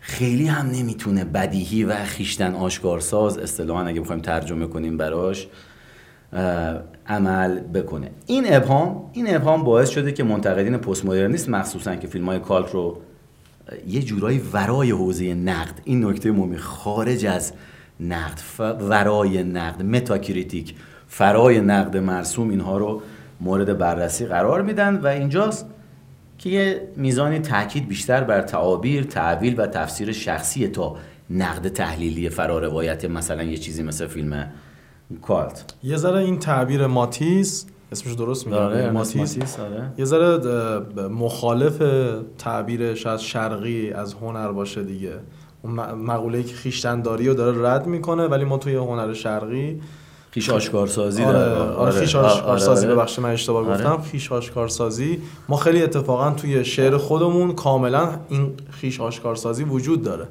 خیلی 0.00 0.46
هم 0.46 0.66
نمی‌تونه 0.66 1.24
بدیهی 1.24 1.84
و 1.84 2.04
خیشتن 2.04 2.54
آشکارساز 2.54 3.38
اصطلاحا 3.38 3.86
اگه 3.86 4.00
بخوایم 4.00 4.22
ترجمه 4.22 4.66
کنیم 4.66 4.96
براش 4.96 5.48
عمل 7.06 7.60
بکنه. 7.60 8.10
این 8.26 8.44
ابهام 8.48 9.10
این 9.12 9.34
ابهام 9.34 9.64
باعث 9.64 9.88
شده 9.88 10.12
که 10.12 10.24
منتقدین 10.24 10.76
پست 10.76 11.04
مدرنیست 11.04 11.48
مخصوصا 11.48 11.96
که 11.96 12.06
فیلم 12.06 12.26
های 12.26 12.38
کالت 12.38 12.70
رو 12.70 13.00
یه 13.88 14.02
جورایی 14.02 14.40
ورای 14.52 14.90
حوزه 14.90 15.34
نقد 15.34 15.80
این 15.84 16.04
نکته 16.04 16.30
مهمی 16.30 16.58
خارج 16.58 17.26
از 17.26 17.52
نقد 18.00 18.40
ورای 18.80 19.42
نقد 19.42 19.82
metacritic 19.82 20.74
فرای 21.08 21.60
نقد 21.60 21.96
مرسوم 21.96 22.48
اینها 22.50 22.78
رو 22.78 23.02
مورد 23.40 23.78
بررسی 23.78 24.26
قرار 24.26 24.62
میدن 24.62 24.96
و 24.96 25.06
اینجاست 25.06 25.66
که 26.38 26.50
یه 26.50 26.88
میزانی 26.96 27.38
تاکید 27.38 27.88
بیشتر 27.88 28.24
بر 28.24 28.42
تعابیر، 28.42 29.04
تأویل 29.04 29.60
و 29.60 29.66
تفسیر 29.66 30.12
شخصی 30.12 30.68
تا 30.68 30.96
نقد 31.30 31.68
تحلیلی 31.68 32.28
فراروایت 32.28 33.04
مثلا 33.04 33.42
یه 33.42 33.56
چیزی 33.56 33.82
مثل 33.82 34.06
فیلم 34.06 34.46
cult. 35.22 35.74
یه 35.82 35.96
ذره 35.96 36.18
این 36.18 36.38
تعبیر 36.38 36.86
ماتیس 36.86 37.66
اسمش 37.92 38.12
درست 38.12 38.46
میگم؟ 38.46 38.58
آره 38.58 38.90
ماتیس, 38.90 39.58
آره. 39.60 39.92
یه 39.98 40.04
ذره 40.04 40.38
مخالف 41.08 41.82
تعبیر 42.38 42.94
شاید 42.94 43.18
شرقی 43.18 43.92
از 43.92 44.14
هنر 44.14 44.52
باشه 44.52 44.82
دیگه. 44.82 45.12
اون 45.62 45.72
مقوله 45.94 46.42
که 46.42 46.54
خیشتنداری 46.54 47.28
رو 47.28 47.34
داره 47.34 47.70
رد 47.70 47.86
می‌کنه 47.86 48.26
ولی 48.26 48.44
ما 48.44 48.58
توی 48.58 48.74
هنر 48.74 49.12
شرقی 49.12 49.80
خیش 50.36 50.50
آشکارسازی 50.50 51.22
آره, 51.22 51.38
آره, 51.38 51.70
آره 51.70 51.92
خیش 51.92 52.16
آشکارسازی 52.16 52.86
آره 52.86 52.94
ببخشید 52.94 53.24
من 53.24 53.30
اشتباه 53.30 53.68
آره. 53.68 53.74
گفتم. 53.74 54.02
خیش 54.02 54.32
آشکارسازی. 54.32 55.18
ما 55.48 55.56
خیلی 55.56 55.82
اتفاقا 55.82 56.30
توی 56.30 56.64
شعر 56.64 56.96
خودمون 56.96 57.52
کاملا 57.52 58.08
این 58.28 58.52
خیش 58.70 59.00
آشکارسازی 59.00 59.64
وجود 59.64 60.02
داره. 60.02 60.28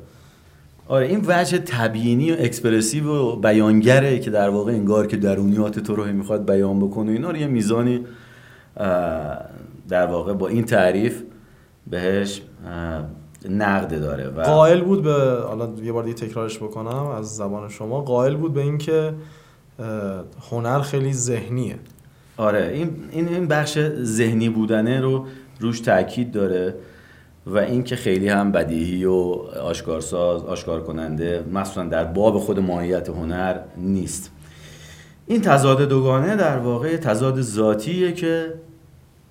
آره 0.88 1.06
این 1.06 1.26
وجه 1.28 1.58
تبیینی 1.58 2.32
و 2.32 2.36
اکسپرسیو 2.40 3.14
و 3.14 3.36
بیانگره 3.36 4.20
که 4.20 4.30
در 4.30 4.50
واقع 4.50 4.72
انگار 4.72 5.08
که 5.08 5.18
درونیات 5.18 5.80
تو 5.80 5.96
رو 5.96 6.06
می‌خواد 6.06 6.46
بیان 6.46 6.80
بکنه 6.80 7.12
اینا 7.12 7.32
رو 7.32 7.38
یه 7.38 7.48
میزانی 7.48 8.06
در 9.90 10.06
واقع 10.08 10.34
با 10.34 10.48
این 10.48 10.66
تعریف 10.66 11.22
بهش 11.88 12.42
نقد 13.50 14.02
داره 14.02 14.28
و 14.28 14.42
قائل 14.42 14.82
بود 14.82 15.04
به 15.04 15.14
حالا 15.48 15.70
یه 15.84 15.92
بار 15.92 16.04
دیگه 16.04 16.16
تکرارش 16.16 16.58
بکنم 16.58 17.08
از 17.08 17.36
زبان 17.36 17.70
شما. 17.70 18.02
قائل 18.02 18.36
بود 18.36 18.54
به 18.54 18.62
اینکه 18.62 19.14
هنر 20.52 20.82
خیلی 20.82 21.14
ذهنیه. 21.14 21.76
آره 22.38 22.72
این 22.74 22.90
این 23.12 23.48
بخش 23.48 23.80
ذهنی 24.04 24.50
بودنه 24.50 25.02
رو 25.02 25.26
روش 25.60 25.80
تاکید 25.80 26.32
داره 26.32 26.76
و 27.46 27.58
اینکه 27.58 27.96
خیلی 27.96 28.30
هم 28.30 28.52
بدیهی 28.52 29.06
و 29.06 29.14
آشکارساز 29.64 30.44
آشکار 30.44 30.84
کننده 30.84 31.44
مخصوصا 31.54 31.84
در 31.84 32.04
باب 32.04 32.38
خود 32.40 32.60
ماهیت 32.60 33.10
هنر 33.10 33.60
نیست. 33.78 34.32
این 35.28 35.42
تضاد 35.42 35.82
دوگانه 35.82 36.36
در 36.36 36.58
واقع 36.58 36.98
تضاد 36.98 37.42
ذاتیه 37.42 38.12
که 38.12 38.54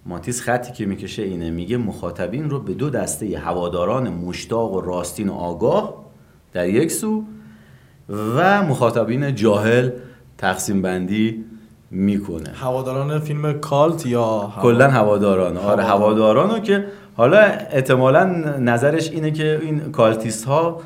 ماتیس 0.06 0.40
خطی 0.40 0.72
که 0.72 0.86
می‌کشه 0.86 1.22
اینه 1.22 1.50
میگه 1.50 1.76
مخاطبین 1.76 2.50
رو 2.50 2.60
به 2.60 2.74
دو 2.74 2.90
دسته 2.90 3.38
هواداران 3.38 4.08
مشتاق 4.08 4.72
و 4.72 4.80
راستین 4.80 5.28
و 5.28 5.32
آگاه 5.32 6.04
در 6.52 6.68
یک 6.68 6.92
سو 6.92 7.24
و 8.08 8.62
مخاطبین 8.62 9.34
جاهل 9.34 9.90
تقسیم 10.38 10.82
بندی 10.82 11.44
می‌کنه. 11.90 12.50
هواداران 12.54 13.18
فیلم 13.18 13.52
کالت 13.52 14.06
یا 14.06 14.52
کلا 14.62 14.90
هواداران. 14.90 15.56
آره 15.56 15.84
هواداران. 15.84 16.50
رو 16.50 16.58
که 16.58 16.84
حالا 17.16 17.38
احتمالا 17.70 18.24
نظرش 18.58 19.10
اینه 19.10 19.30
که 19.30 19.60
این 19.62 19.80
کالتیست 19.80 20.44
ها 20.44 20.80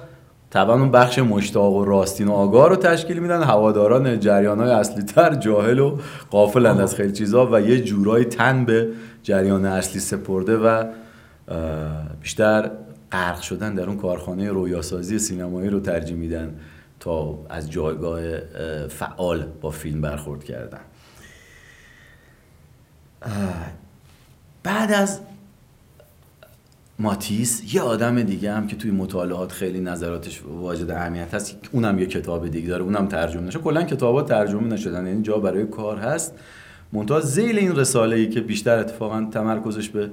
طبعا 0.50 0.74
اون 0.74 0.90
بخش 0.90 1.18
مشتاق 1.18 1.74
و 1.74 1.84
راستین 1.84 2.28
و 2.28 2.32
آگاه 2.32 2.68
رو 2.68 2.76
تشکیل 2.76 3.18
میدن. 3.18 3.42
هواداران 3.42 4.20
جریان 4.20 4.60
های 4.60 4.70
اصلی 4.70 5.02
تر 5.02 5.34
جاهل 5.34 5.78
و 5.78 5.98
قافلند 6.30 6.80
از 6.80 6.94
خیلی 6.94 7.12
چیزها 7.12 7.48
و 7.52 7.60
یه 7.60 7.80
جورایی 7.80 8.24
تن 8.24 8.64
به 8.64 8.88
جریان 9.22 9.64
اصلی 9.64 10.00
سپرده 10.00 10.56
و 10.56 10.84
بیشتر 12.22 12.70
غرق 13.12 13.40
شدن 13.40 13.74
در 13.74 13.86
اون 13.86 13.96
کارخانه 13.96 14.50
رویاسازی 14.50 15.18
سینمایی 15.18 15.70
رو 15.70 15.80
ترجیح 15.80 16.16
میدن. 16.16 16.54
تا 17.00 17.38
از 17.50 17.70
جایگاه 17.70 18.20
فعال 18.88 19.46
با 19.60 19.70
فیلم 19.70 20.00
برخورد 20.00 20.44
کردن. 20.44 20.80
بعد 24.62 24.92
از 24.92 25.20
ماتیس 26.98 27.74
یه 27.74 27.80
آدم 27.82 28.22
دیگه 28.22 28.52
هم 28.52 28.66
که 28.66 28.76
توی 28.76 28.90
مطالعات 28.90 29.52
خیلی 29.52 29.80
نظراتش 29.80 30.42
واجد 30.42 30.90
اهمیت 30.90 31.34
هست 31.34 31.56
اونم 31.72 31.98
یه 31.98 32.06
کتاب 32.06 32.48
دیگه 32.48 32.68
داره 32.68 32.82
اونم 32.82 33.06
ترجمه 33.06 33.42
نشه. 33.42 33.58
کلا 33.58 33.82
کتابات 33.82 34.28
ترجمه 34.28 34.68
نشدن 34.68 35.06
یعنی 35.06 35.22
جا 35.22 35.38
برای 35.38 35.66
کار 35.66 35.98
هست. 35.98 36.34
منتها 36.92 37.20
زیل 37.20 37.58
این 37.58 37.76
رساله 37.76 38.16
ای 38.16 38.28
که 38.28 38.40
بیشتر 38.40 38.78
اتفاقا 38.78 39.28
تمرکزش 39.32 39.88
به 39.88 40.10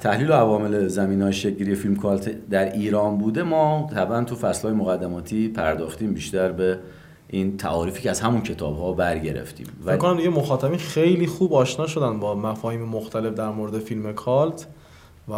تحلیل 0.00 0.30
و 0.30 0.32
عوامل 0.32 0.88
زمین 0.88 1.22
های 1.22 1.32
شکلی 1.32 1.74
فیلم 1.74 1.96
کالت 1.96 2.48
در 2.48 2.72
ایران 2.72 3.18
بوده 3.18 3.42
ما 3.42 3.90
طبعا 3.94 4.24
تو 4.24 4.36
فصل 4.36 4.68
های 4.68 4.76
مقدماتی 4.76 5.48
پرداختیم 5.48 6.14
بیشتر 6.14 6.52
به 6.52 6.78
این 7.28 7.56
تعاریفی 7.56 8.02
که 8.02 8.10
از 8.10 8.20
همون 8.20 8.40
کتاب 8.40 8.78
ها 8.78 8.92
برگرفتیم 8.92 9.66
فکر 9.84 9.96
کنم 9.96 10.16
دیگه 10.16 10.28
مخاطبین 10.28 10.78
خیلی 10.78 11.26
خوب 11.26 11.54
آشنا 11.54 11.86
شدن 11.86 12.20
با 12.20 12.34
مفاهیم 12.34 12.82
مختلف 12.82 13.34
در 13.34 13.50
مورد 13.50 13.78
فیلم 13.78 14.12
کالت 14.12 14.66
و 15.28 15.32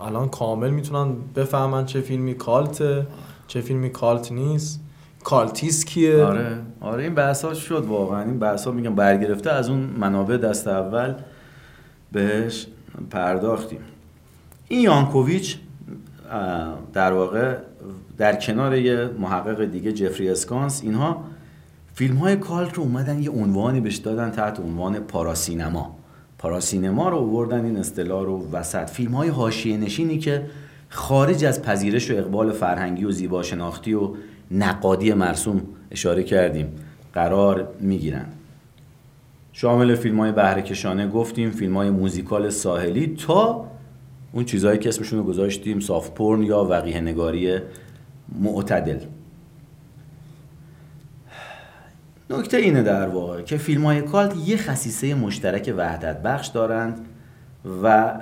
الان 0.00 0.28
کامل 0.28 0.70
می‌تونن 0.70 1.14
بفهمن 1.36 1.86
چه 1.86 2.00
فیلمی 2.00 2.34
cult 2.34 2.92
ه 2.92 3.06
چه 3.46 3.60
فیلمی 3.60 3.90
cult 3.90 4.32
نیست. 4.32 4.80
cultist 5.24 5.84
کیه؟ 5.84 6.24
آره 6.24 6.58
آره 6.80 7.02
این 7.02 7.14
بحثا 7.14 7.54
شد 7.54 7.84
واقعا. 7.84 8.22
این 8.22 8.38
بحثا 8.38 8.70
میگم 8.70 8.94
برگرفته 8.94 9.50
از 9.50 9.68
اون 9.68 9.78
منابع 9.78 10.36
دست 10.36 10.68
اول 10.68 11.14
بهش 12.12 12.66
پرداختیم. 13.10 13.80
این 14.68 14.80
یانکوویچ 14.80 15.58
در 16.92 17.12
واقع 17.12 17.56
در 18.18 18.36
کنار 18.36 18.76
یه 18.76 19.10
محقق 19.18 19.64
دیگه 19.64 19.92
جفری 19.92 20.30
اسکانس 20.30 20.82
اینها 20.82 21.24
فیلم 21.94 22.16
های 22.16 22.36
cult 22.36 22.74
رو 22.74 22.82
اومدن 22.82 23.22
یه 23.22 23.30
عنوانی 23.30 23.80
بهش 23.80 23.96
دادن 23.96 24.30
تحت 24.30 24.60
عنوان 24.60 24.98
paracinema. 24.98 25.96
پاراسینما 26.38 27.08
رو 27.08 27.16
آوردن 27.16 27.64
این 27.64 27.76
اصطلاح 27.76 28.24
رو 28.24 28.50
وسط. 28.52 28.90
فیلم 28.90 29.14
های 29.14 29.28
حاشیه 29.28 29.76
نشینی 29.76 30.18
که 30.18 30.46
خارج 30.88 31.44
از 31.44 31.62
پذیرش 31.62 32.10
و 32.10 32.14
اقبال 32.14 32.52
فرهنگی 32.52 33.04
و 33.04 33.10
زیبا 33.10 33.42
شناختی 33.42 33.94
و 33.94 34.10
نقادی 34.50 35.12
مرسوم 35.12 35.62
اشاره 35.90 36.22
کردیم 36.22 36.72
قرار 37.12 37.68
می‌گیرن. 37.80 38.26
شامل 39.60 39.94
فیلم 39.94 40.20
های 40.20 40.32
بهرهکشانه 40.32 41.08
گفتیم 41.08 41.50
فیلم 41.50 41.76
های 41.76 41.90
موزیکال 41.90 42.50
ساحلی 42.50 43.16
تا 43.26 43.70
اون 44.32 44.44
چیزهایی 44.44 44.78
که 44.78 44.88
اسمشون 44.88 45.18
رو 45.18 45.24
گذاشتیم 45.24 45.80
صاف 45.80 46.10
پرن 46.10 46.42
یا 46.42 46.64
وقیه 46.64 47.00
نگاری 47.00 47.58
معتدل. 48.40 48.98
نکته 52.30 52.56
اینه 52.56 52.82
در 52.82 53.08
واقع 53.08 53.42
که 53.42 53.56
فیلم 53.56 53.84
های 53.84 54.02
کالت 54.02 54.34
یه 54.46 54.56
خصیصه 54.56 55.14
مشترک 55.14 55.74
وحدت 55.76 56.22
بخش 56.22 56.46
دارند 56.46 57.06
و 57.82 58.14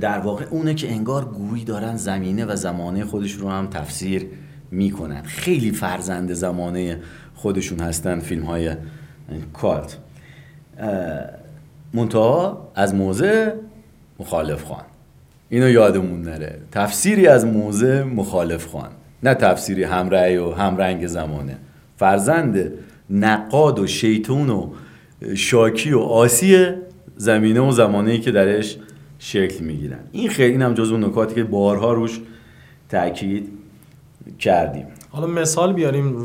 در 0.00 0.18
واقع 0.18 0.44
اونه 0.50 0.74
که 0.74 0.90
انگار 0.90 1.24
گویی 1.24 1.64
دارن 1.64 1.96
زمینه 1.96 2.44
و 2.44 2.56
زمانه 2.56 3.04
خودش 3.04 3.32
رو 3.32 3.48
هم 3.48 3.66
تفسیر 3.66 4.26
می‌کنن. 4.70 5.22
خیلی 5.22 5.70
فرزند 5.70 6.32
زمانه 6.32 7.00
خودشون 7.34 7.80
هستن 7.80 8.20
فیلم 8.20 8.42
های 8.42 8.76
کالت 9.52 9.98
منتها 11.94 12.68
از 12.74 12.94
موزه 12.94 13.52
مخالف 14.18 14.64
خان 14.64 14.82
اینو 15.48 15.68
یادمون 15.68 16.22
نره. 16.22 16.58
تفسیری 16.72 17.26
از 17.26 17.46
موزه 17.46 18.02
مخالف 18.02 18.66
خان 18.66 18.88
نه 19.22 19.34
تفسیری 19.34 19.82
همرأی 19.84 20.36
و 20.36 20.50
همرنگ 20.52 21.06
زمانه. 21.06 21.56
فرزند 21.96 22.72
نقاد 23.10 23.78
و 23.78 23.86
شیطون 23.86 24.50
و 24.50 24.70
شاکی 25.34 25.92
و 25.92 25.98
آسی 25.98 26.66
زمینه 27.16 27.60
و 27.60 27.70
زمانه 27.70 28.18
که 28.18 28.30
درش 28.30 28.76
شکل 29.18 29.64
می‌گیرن. 29.64 29.98
این 30.12 30.28
خیلی 30.28 30.52
اینم 30.52 30.74
جزو 30.74 30.96
نکاتی 30.96 31.34
که 31.34 31.44
بارها 31.44 31.92
روش 31.92 32.20
تاکید 32.88 33.48
کردیم. 34.38 34.86
حالا 35.10 35.26
مثال 35.26 35.72
بیاریم 35.72 36.16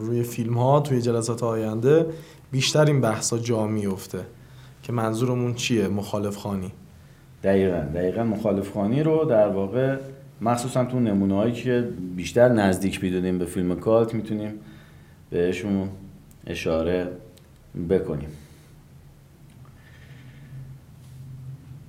روی 0.00 0.22
فیلم 0.22 0.58
ها 0.58 0.80
توی 0.80 1.02
جلسات 1.02 1.42
آینده 1.42 2.06
بیشتر 2.52 2.84
این 2.84 3.00
بحثا 3.00 3.38
جا 3.38 3.66
میفته 3.66 4.26
که 4.82 4.92
منظورمون 4.92 5.54
چیه 5.54 5.88
مخالف 5.88 6.36
خانی؟ 6.36 6.72
دقیقا 7.42 7.80
دقیقا 7.94 8.24
مخالف 8.24 8.70
خانی 8.70 9.02
رو 9.02 9.24
در 9.24 9.48
واقع 9.48 9.96
مخصوصا 10.40 10.84
تو 10.84 11.00
نمونه 11.00 11.34
هایی 11.34 11.52
که 11.52 11.88
بیشتر 12.16 12.48
نزدیک 12.48 13.00
بیدونیم 13.00 13.38
به 13.38 13.44
فیلم 13.44 13.74
کالت 13.74 14.14
می‌تونیم 14.14 14.52
بهشون 15.30 15.88
اشاره 16.46 17.08
بکنیم. 17.88 18.28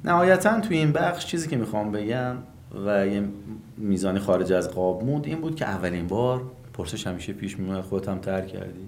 نهایتا 0.05 0.59
توی 0.59 0.77
این 0.77 0.91
بخش 0.91 1.25
چیزی 1.25 1.47
که 1.47 1.57
می‌خوام 1.57 1.91
بگم 1.91 2.35
و 2.85 3.07
یه 3.07 3.23
میزانی 3.77 4.19
خارج 4.19 4.53
از 4.53 4.71
قاب 4.71 5.03
موند. 5.03 5.25
این 5.25 5.41
بود 5.41 5.55
که 5.55 5.65
اولین 5.65 6.07
بار 6.07 6.41
پرسش 6.73 7.07
همیشه 7.07 7.33
پیش 7.33 7.59
میمونه 7.59 7.81
خودت 7.81 8.09
هم 8.09 8.19
تر 8.19 8.41
کردی. 8.41 8.87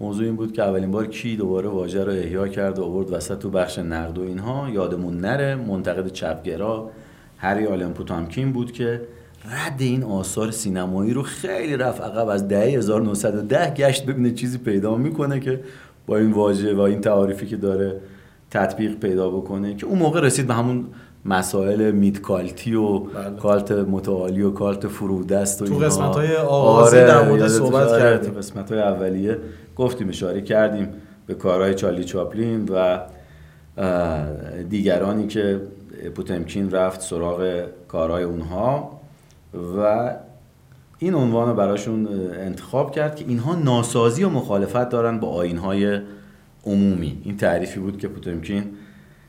موضوع 0.00 0.24
این 0.26 0.36
بود 0.36 0.52
که 0.52 0.62
اولین 0.62 0.90
بار 0.90 1.06
کی 1.06 1.36
دوباره 1.36 1.68
واژه 1.68 2.04
رو 2.04 2.12
احیا 2.12 2.48
کرد 2.48 2.78
و 2.78 2.84
آورد 2.84 3.12
وسط 3.12 3.38
تو 3.38 3.50
بخش 3.50 3.78
نقد 3.78 4.18
و 4.18 4.22
اینها. 4.22 4.68
یادمون 4.70 5.16
نره 5.16 5.54
منتقد 5.54 6.12
چپگرا 6.12 6.90
هری 7.38 7.66
آلن 7.66 7.92
پوتامکین 7.92 8.52
بود 8.52 8.72
که 8.72 9.00
رد 9.44 9.82
این 9.82 10.02
آثار 10.02 10.50
سینمایی 10.50 11.12
رو 11.12 11.22
خیلی 11.22 11.76
رفت 11.76 12.00
عقب. 12.00 12.28
از 12.28 12.48
دهه 12.48 12.62
1910 12.62 13.74
گشت 13.74 14.06
ببینه 14.06 14.30
چیزی 14.30 14.58
پیدا 14.58 14.96
می‌کنه 14.96 15.40
که 15.40 15.60
با 16.06 16.16
این 16.16 16.32
واژه 16.32 16.74
و 16.74 16.80
این 16.80 17.00
تعاریفی 17.00 17.46
که 17.46 17.56
داره 17.56 18.00
تطبیق 18.50 18.98
پیدا 18.98 19.30
بکنه 19.30 19.74
که 19.74 19.86
اون 19.86 19.98
موقع 19.98 20.20
رسید 20.20 20.46
به 20.46 20.54
همون 20.54 20.86
مسائل 21.28 21.90
میدکالتی 21.90 22.74
و 22.74 22.98
بله. 22.98 23.36
کالت 23.36 23.72
متعالی 23.72 24.42
و 24.42 24.50
کالت 24.50 24.88
فرودست 24.88 25.62
و 25.62 25.66
تو 25.66 25.78
قسمت 25.78 26.16
های 26.16 26.36
آغازی 26.36 26.96
آره، 26.96 27.06
در 27.06 27.28
مورد 27.28 27.48
صحبت 27.48 27.88
آره، 27.88 28.02
کردیم. 28.02 28.30
تو 28.30 28.38
قسمت 28.38 28.72
های 28.72 28.80
اولیه 28.80 29.38
گفتیم 29.76 30.08
اشاره 30.08 30.40
کردیم 30.40 30.88
به 31.26 31.34
کارهای 31.34 31.74
چارلی 31.74 32.04
چاپلین 32.04 32.68
و 32.68 32.98
دیگرانی 34.68 35.26
که 35.26 35.60
پوتمکین 36.14 36.70
رفت 36.70 37.00
سراغ 37.00 37.64
کارهای 37.88 38.24
اونها 38.24 39.00
و 39.78 40.10
این 40.98 41.14
عنوان 41.14 41.48
رو 41.48 41.54
براشون 41.54 42.08
انتخاب 42.32 42.90
کرد 42.90 43.16
که 43.16 43.24
اینها 43.28 43.54
ناسازی 43.54 44.24
و 44.24 44.28
مخالفت 44.28 44.88
دارن 44.88 45.20
با 45.20 45.28
آینهای 45.28 46.00
عمومی. 46.66 47.20
این 47.24 47.36
تعریفی 47.36 47.80
بود 47.80 47.98
که 47.98 48.08
پوتمکین 48.08 48.64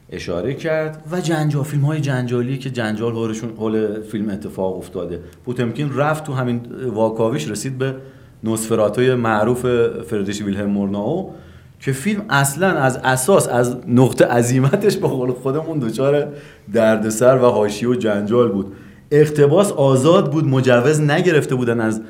اشاره 0.09 0.53
کرد. 0.53 1.03
و 1.11 1.21
جنجال 1.21 1.63
فیلم 1.63 1.85
های 1.85 1.99
جنجالی 1.99 2.57
که 2.57 2.69
جنجال 2.69 3.11
هورشون 3.11 3.49
حول 3.57 4.01
فیلم 4.01 4.29
اتفاق 4.29 4.77
افتاده. 4.77 5.19
پوتمکین 5.45 5.95
رفت 5.95 6.23
تو 6.23 6.33
همین 6.33 6.61
واکاویش 6.93 7.49
رسید 7.49 7.77
به 7.77 7.95
نوسفراتوی 8.43 9.15
معروف 9.15 9.65
فردریش 10.07 10.41
ویلهلم 10.41 10.69
مورناو 10.69 11.33
که 11.79 11.91
فیلم 11.91 12.25
اصلا 12.29 12.67
از 12.67 12.97
اساس 12.97 13.47
از 13.47 13.77
نقطه 13.87 14.25
عظیمتش 14.25 14.97
با 14.97 15.07
قول 15.07 15.31
خودمون 15.31 15.79
دچار 15.79 16.27
دردسر 16.73 17.35
و 17.37 17.45
حاشیه 17.45 17.89
و 17.89 17.95
جنجال 17.95 18.51
بود. 18.51 18.73
اقتباس 19.11 19.71
آزاد 19.71 20.31
بود 20.31 20.45
مجوز 20.45 21.01
نگرفته 21.01 21.55
بودن 21.55 21.79
از 21.79 22.01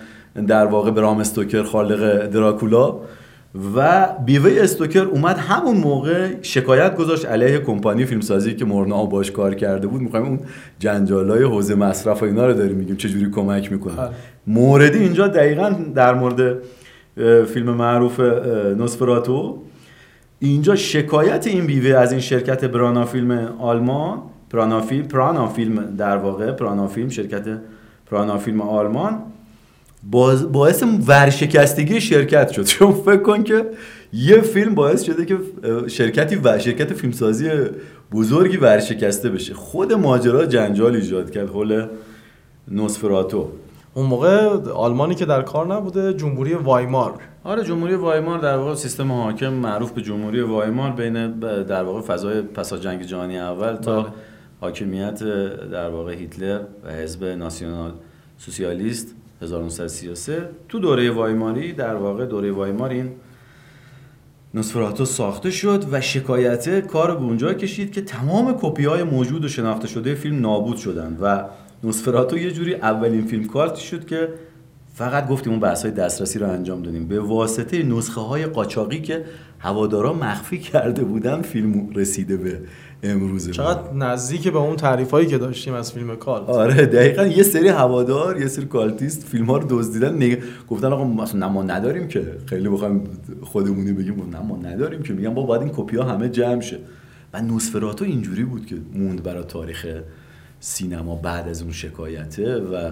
در 0.47 0.65
واقع 0.65 0.91
برام 0.91 1.17
استوکر 1.17 1.63
خالق 1.63 2.25
دراکولا. 2.25 2.95
و 3.75 4.07
بیوه 4.25 4.51
استوکر 4.57 5.03
اومد 5.03 5.37
همون 5.37 5.77
موقع 5.77 6.27
شکایت 6.41 6.95
گذاشت 6.95 7.25
علیه 7.25 7.59
کمپانی 7.59 8.05
فیلمسازی 8.05 8.55
که 8.55 8.65
مورنا 8.65 9.05
باش 9.05 9.31
کار 9.31 9.55
کرده 9.55 9.87
بود. 9.87 10.01
می‌خوایم 10.01 10.25
اون 10.25 10.39
جنجالای 10.79 11.43
حوزه 11.43 11.75
مصرف 11.75 12.21
و 12.21 12.25
اینا 12.25 12.47
رو 12.47 12.53
داریم 12.53 12.75
میگیم. 12.75 12.95
چجوری 12.95 13.31
کمک 13.31 13.71
می‌کنه؟ 13.71 13.95
بله. 13.95 14.09
موردی 14.47 14.99
اینجا 14.99 15.27
دقیقا 15.27 15.75
در 15.95 16.13
مورد 16.13 16.57
فیلم 17.45 17.69
معروف 17.69 18.19
نوسفراتو. 18.77 19.57
اینجا 20.39 20.75
شکایت 20.75 21.47
این 21.47 21.65
بیوه 21.65 21.97
از 21.97 22.11
این 22.11 22.21
شرکت 22.21 22.65
برانا 22.65 23.05
فیلم 23.05 23.31
آلمان 23.59 24.21
پرانا 24.49 24.81
فیلم 24.81 25.07
پرانا 25.07 25.47
فیلم 25.47 25.95
در 25.97 26.17
واقع 26.17 26.51
پرانا 26.51 26.87
فیلم 26.87 27.09
شرکت 27.09 27.45
پرانا 28.11 28.37
فیلم 28.37 28.61
آلمان 30.13 30.51
باعث 30.51 30.83
ورشکستگی 31.07 32.01
شرکت 32.01 32.51
شد. 32.51 32.63
چون 32.73 32.91
فکر 32.91 33.17
کن 33.17 33.43
که 33.43 33.65
یه 34.13 34.41
فیلم 34.41 34.75
باعث 34.75 35.03
شده 35.03 35.25
که 35.25 35.37
شرکتی 35.87 36.35
و 36.35 36.59
شرکت 36.59 36.93
فیلمسازی 36.93 37.49
بزرگی 38.11 38.57
ورشکسته 38.57 39.29
بشه. 39.29 39.53
خود 39.53 39.93
ماجرا 39.93 40.45
جنجال 40.45 40.95
ایجاد 40.95 41.31
کرد. 41.31 41.49
حول 41.49 41.85
نوسفراتو. 42.67 43.49
اون 43.93 44.05
موقع 44.05 44.47
آلمانی 44.71 45.15
که 45.15 45.25
در 45.25 45.41
کار 45.41 45.75
نبوده 45.75 46.13
جمهوری 46.13 46.53
وایمار. 46.53 47.13
آره 47.43 47.63
جمهوری 47.63 47.95
وایمار 47.95 48.39
در 48.39 48.57
واقع 48.57 48.75
سیستم 48.75 49.11
حاکم 49.11 49.53
معروف 49.53 49.91
به 49.91 50.01
جمهوری 50.01 50.41
وایمار 50.41 50.91
بین 50.91 51.39
در 51.63 51.83
واقع 51.83 52.01
فضای 52.01 52.41
پس 52.41 52.73
از 52.73 52.81
جنگ 52.81 53.01
جهانی 53.01 53.39
اول 53.39 53.75
تا 53.75 54.01
بله. 54.01 54.11
حاکمیت 54.61 55.23
در 55.71 55.89
واقع 55.89 56.13
هیتلر 56.13 56.59
و 56.83 56.91
حزب 56.91 57.23
ناسیونال 57.23 57.91
سوسیالیست. 58.37 59.15
1933 59.41 60.49
تو 60.69 60.79
دوره 60.79 61.11
وایماری 61.11 61.73
در 61.73 61.95
واقع 61.95 62.25
دوره 62.25 62.51
وایمار 62.51 62.89
این 62.89 63.11
نوسفراتو 64.53 65.05
ساخته 65.05 65.51
شد 65.51 65.85
و 65.91 66.01
شکایت 66.01 66.87
کار 66.87 67.15
به 67.15 67.23
اونجا 67.23 67.53
کشید 67.53 67.91
که 67.91 68.01
تمام 68.01 68.57
کپی 68.61 68.85
های 68.85 69.03
موجود 69.03 69.45
و 69.45 69.47
شناخته 69.47 69.87
شده 69.87 70.15
فیلم 70.15 70.39
نابود 70.39 70.77
شدن 70.77 71.17
و 71.21 71.43
نوسفراتو 71.83 72.37
یه 72.37 72.51
جوری 72.51 72.75
اولین 72.75 73.25
فیلم 73.25 73.45
cult 73.45 73.74
ی 73.74 73.81
شد 73.81 74.05
که 74.05 74.29
فقط 74.97 75.27
گفتیم 75.27 75.51
اون 75.51 75.61
بحث 75.61 75.81
های 75.81 75.91
دسترسی 75.91 76.39
رو 76.39 76.49
انجام 76.49 76.81
دادیم. 76.81 77.07
به 77.07 77.19
واسطه 77.19 77.83
نسخه 77.83 78.21
های 78.21 78.45
قاچاقی 78.45 79.01
که 79.01 79.25
هوادارا 79.59 80.13
مخفی 80.13 80.57
کرده 80.59 81.03
بودن 81.03 81.41
فیلم 81.41 81.89
رسیده 81.95 82.37
به 82.37 82.59
امروز 83.03 83.51
چقدر 83.51 83.93
نزدیک 83.93 84.47
به 84.47 84.57
اون 84.57 84.75
تعریف 84.75 85.11
هایی 85.11 85.27
که 85.27 85.37
داشتیم 85.37 85.73
از 85.73 85.93
فیلم 85.93 86.15
cult 86.15 86.41
آره 86.41 86.85
دقیقا 86.85 87.25
یه 87.25 87.43
سری 87.43 87.67
هوادار 87.67 88.41
یه 88.41 88.47
سری 88.47 88.65
cultist 88.65 89.23
فیلم 89.23 89.45
ها 89.45 89.57
رو 89.57 89.67
دزدیدن 89.69 90.23
نگ... 90.23 90.37
گفتن 90.69 90.93
آقا 90.93 91.03
ما 91.47 91.63
نداریم 91.63 92.07
که. 92.07 92.25
خیلی 92.45 92.69
بخوایم 92.69 93.03
خودمونی 93.41 93.93
بگیم 93.93 94.29
نه 94.31 94.41
ما 94.41 94.57
نداریم 94.57 95.03
که. 95.03 95.13
میگن 95.13 95.33
با 95.33 95.41
باید 95.41 95.61
این 95.61 95.71
کپی 95.75 95.97
ها 95.97 96.03
همه 96.03 96.29
جمع 96.29 96.61
شه. 96.61 96.79
و 97.33 97.41
نوسفراتو 97.41 98.05
اینجوری 98.05 98.43
بود 98.43 98.65
که 98.65 98.75
موند 98.93 99.23
برای 99.23 99.43
تاریخ 99.43 99.87
سینما 100.59 101.15
بعد 101.15 101.47
از 101.47 101.61
اون 101.61 101.71
شکایته 101.71 102.55
و 102.55 102.91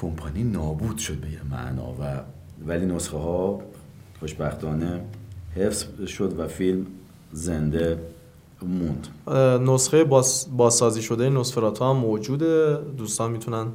کمپانی 0.00 0.42
نابود 0.42 0.98
شد 0.98 1.14
به 1.14 1.30
یه 1.30 1.40
معنا 1.50 1.92
و 2.00 2.20
ولی 2.66 2.86
نسخه 2.86 3.16
ها 3.16 3.60
خوشبختانه 4.20 5.00
حفظ 5.56 5.84
شد 6.06 6.38
و 6.38 6.48
فیلم 6.48 6.86
زنده 7.32 7.98
موند. 8.62 9.08
نسخه 9.66 10.04
بازسازی 10.56 11.02
شده 11.02 11.30
نسفراتو 11.30 11.84
هم 11.84 11.96
موجوده. 11.96 12.78
دوستان 12.98 13.30
می‌تونن 13.30 13.66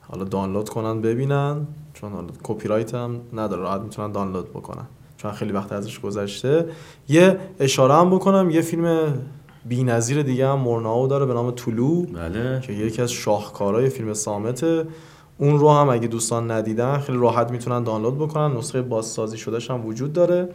حالا 0.00 0.24
دانلود 0.24 0.68
کنن 0.68 1.00
ببینن. 1.00 1.66
چون 1.94 2.12
حالا 2.12 2.28
کپی 2.42 2.68
رایت 2.68 2.94
هم 2.94 3.20
نداره 3.32 3.62
راحت 3.62 3.80
می‌تونن 3.80 4.12
دانلود 4.12 4.50
بکنن. 4.50 4.86
چون 5.16 5.32
خیلی 5.32 5.52
وقت 5.52 5.72
ازش 5.72 6.00
گذشته. 6.00 6.66
یه 7.08 7.38
اشاره 7.60 7.94
هم 7.94 8.10
بکنم 8.10 8.50
یه 8.50 8.60
فیلم 8.60 9.14
بی‌نظیر 9.64 10.22
دیگه 10.22 10.48
هم 10.48 10.58
مورناو 10.58 11.06
داره 11.06 11.26
به 11.26 11.34
نام 11.34 11.50
طلو 11.50 12.02
بله. 12.02 12.60
که 12.60 12.72
یکی 12.72 13.02
از 13.02 13.12
شاهکارهای 13.12 13.88
فیلم 13.88 14.14
سامته 14.14 14.84
اون 15.38 15.58
رو 15.58 15.70
هم 15.70 15.88
اگه 15.88 16.08
دوستان 16.08 16.50
ندیدن 16.50 16.98
خیلی 16.98 17.18
راحت 17.18 17.50
می‌تونن 17.50 17.84
دانلود 17.84 18.18
بکنن. 18.18 18.56
نسخه 18.56 18.82
بازسازی 18.82 19.38
شدهش 19.38 19.70
هم 19.70 19.86
وجود 19.86 20.12
داره. 20.12 20.48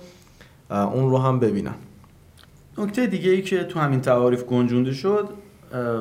اون 0.70 1.10
رو 1.10 1.18
هم 1.18 1.40
ببینن. 1.40 1.74
نکته 2.78 3.08
دیگه 3.08 3.32
ای 3.32 3.42
که 3.42 3.64
تو 3.64 3.80
همین 3.80 4.02
تعاریف 4.02 4.44
گنجونده 4.44 4.94
شد 4.94 5.30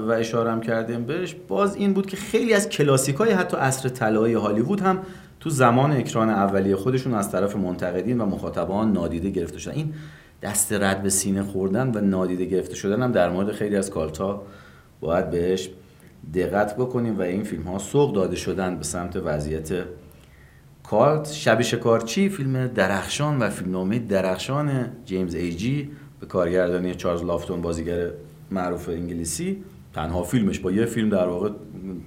و 0.09 0.13
اشاره 0.13 0.53
هم 0.53 0.61
کردیم 0.61 1.05
بهش 1.05 1.37
باز 1.49 1.75
این 1.75 1.93
بود 1.93 2.07
که 2.07 2.17
خیلی 2.17 2.55
از 2.55 2.69
کلاسیک 2.69 3.17
های 3.17 3.31
حتی 3.31 3.57
عصر 3.57 3.89
طلایی 3.89 4.35
هالیوود 4.35 4.81
هم 4.81 4.99
تو 5.41 5.51
زمان 5.51 5.93
اکران 5.93 6.31
اولیه 6.31 6.77
خودشون 6.77 7.15
از 7.15 7.33
طرف 7.33 7.57
منتقدین 7.57 8.21
و 8.21 8.27
مخاطبان 8.27 8.93
نادیده 8.93 9.31
گرفته 9.31 9.59
شدن. 9.59 9.75
این 9.75 9.95
دست 10.43 10.73
رد 10.73 11.03
به 11.03 11.11
سینه 11.11 11.43
خوردن 11.43 11.93
و 11.95 12.01
نادیده 12.01 12.45
گرفته 12.45 12.75
شدن 12.75 13.03
هم 13.03 13.13
در 13.13 13.31
مورد 13.31 13.53
خیلی 13.53 13.77
از 13.77 13.91
کالت 13.91 14.19
ها 14.19 14.43
باید 15.01 15.31
بهش 15.31 15.71
دقت 16.35 16.77
بکنیم 16.77 17.19
و 17.19 17.23
این 17.23 17.43
فیلم 17.43 17.63
ها 17.63 17.79
سوق 17.79 18.15
داده 18.15 18.37
شدن 18.37 18.77
به 18.77 18.85
سمت 18.85 19.17
وضعیت 19.17 19.85
کالت 20.83 21.33
شب 21.33 21.63
شکارچی 21.63 22.29
فیلم 22.29 22.67
درخشان 22.67 23.39
و 23.39 23.51
فیلمنامه 23.51 23.99
درخشان 23.99 24.91
جیمز 25.05 25.35
ایجی 25.35 25.91
به 26.21 26.27
کارگردانی 26.27 26.95
چارلز 26.95 27.25
لافتون 27.25 27.63
بازیگر 27.63 28.11
معروف 28.51 28.89
انگلیسی. 28.89 29.65
تنها 29.95 30.23
فیلمش 30.23 30.59
با 30.59 30.71
یه 30.71 30.85
فیلم 30.85 31.09
در 31.09 31.27
واقع 31.27 31.51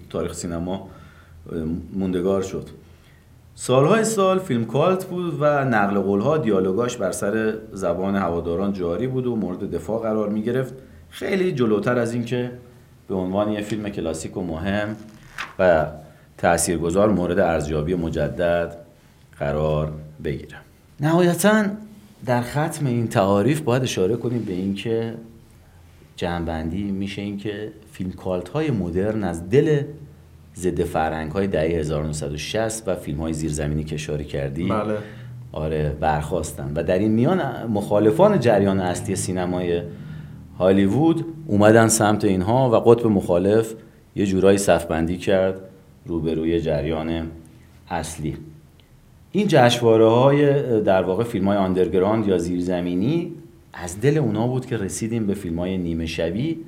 تاریخ 0.10 0.34
سینما 0.34 0.90
موندگار 1.94 2.42
شد. 2.42 2.70
سالهای 3.56 4.04
سال 4.04 4.40
فیلم 4.40 4.66
کالت 4.66 5.06
بود 5.06 5.38
و 5.42 5.46
نقل 5.66 6.00
قولها 6.00 6.38
دیالوگاش 6.38 6.98
بر 6.98 7.12
سر 7.12 7.58
زبان 7.72 8.16
هواداران 8.16 8.74
جاری 8.74 9.08
بود 9.08 9.28
و 9.28 9.36
مورد 9.36 9.72
دفاع 9.72 10.02
قرار 10.02 10.30
می 10.30 10.42
گرفت 10.42 10.74
خیلی 11.10 11.52
جلوتر 11.52 12.00
از 12.00 12.14
اینکه 12.14 12.52
به 13.08 13.16
عنوان 13.16 13.52
یه 13.52 13.62
فیلم 13.62 13.90
کلاسیک 13.90 14.38
و 14.38 14.42
مهم 14.42 14.96
و 15.60 15.86
تاثیرگذار 16.38 17.10
مورد 17.10 17.40
ارزیابی 17.40 17.96
مجدد 17.96 18.78
قرار 19.40 19.94
بگیره. 20.24 20.58
نهایتا 21.00 21.66
در 22.26 22.42
ختم 22.42 22.86
این 22.86 23.08
تعاریف 23.08 23.62
باید 23.62 23.84
اشاره 23.84 24.16
کنیم 24.16 24.44
به 24.44 24.54
اینکه 24.54 25.14
جنبندی 26.16 26.84
میشه 26.84 27.22
اینکه 27.22 27.72
فیلم 27.92 28.12
کالت 28.12 28.50
های 28.50 28.72
مدرن 28.72 29.24
از 29.24 29.50
دل 29.50 29.84
ضد 30.56 30.84
فرهنگ 30.84 31.32
های 31.32 31.48
دهه 31.48 31.80
1960 31.80 32.88
و 32.88 32.96
فیلم 32.96 33.20
های 33.20 33.34
زیرزمینی 33.34 33.84
که 33.84 33.96
اشاره 33.96 34.24
کردی 34.24 34.68
بله. 34.68 34.98
آره 35.52 35.90
برخواستن. 36.00 36.72
و 36.76 36.84
در 36.84 37.00
این 37.00 37.12
میان 37.12 37.68
مخالفان 37.68 38.40
جریان 38.40 38.80
اصلی 38.80 39.16
سینمای 39.16 39.82
هالیوود 40.60 41.26
اومدن 41.48 41.88
سمت 41.88 42.26
اینها 42.26 42.70
و 42.70 42.76
قطب 42.76 43.08
مخالف 43.08 43.74
یه 44.16 44.26
جورایی 44.26 44.58
صفبندی 44.58 45.18
کرد 45.18 45.62
روبروی 46.06 46.62
جریان 46.62 47.28
اصلی. 47.90 48.38
این 49.32 49.48
جشواره 49.48 50.06
های 50.06 50.82
در 50.82 51.04
واقع 51.04 51.24
فیلم 51.24 51.48
های 51.48 51.58
آندرگراند 51.58 52.28
یا 52.28 52.38
زیرزمینی 52.38 53.32
از 53.74 54.02
دل 54.02 54.18
اونا 54.18 54.48
بود 54.48 54.66
که 54.66 54.78
رسیدیم 54.78 55.28
به 55.28 55.34
فیلم 55.34 55.60
های 55.60 55.78
نیمه 55.78 56.06
شبی 56.06 56.60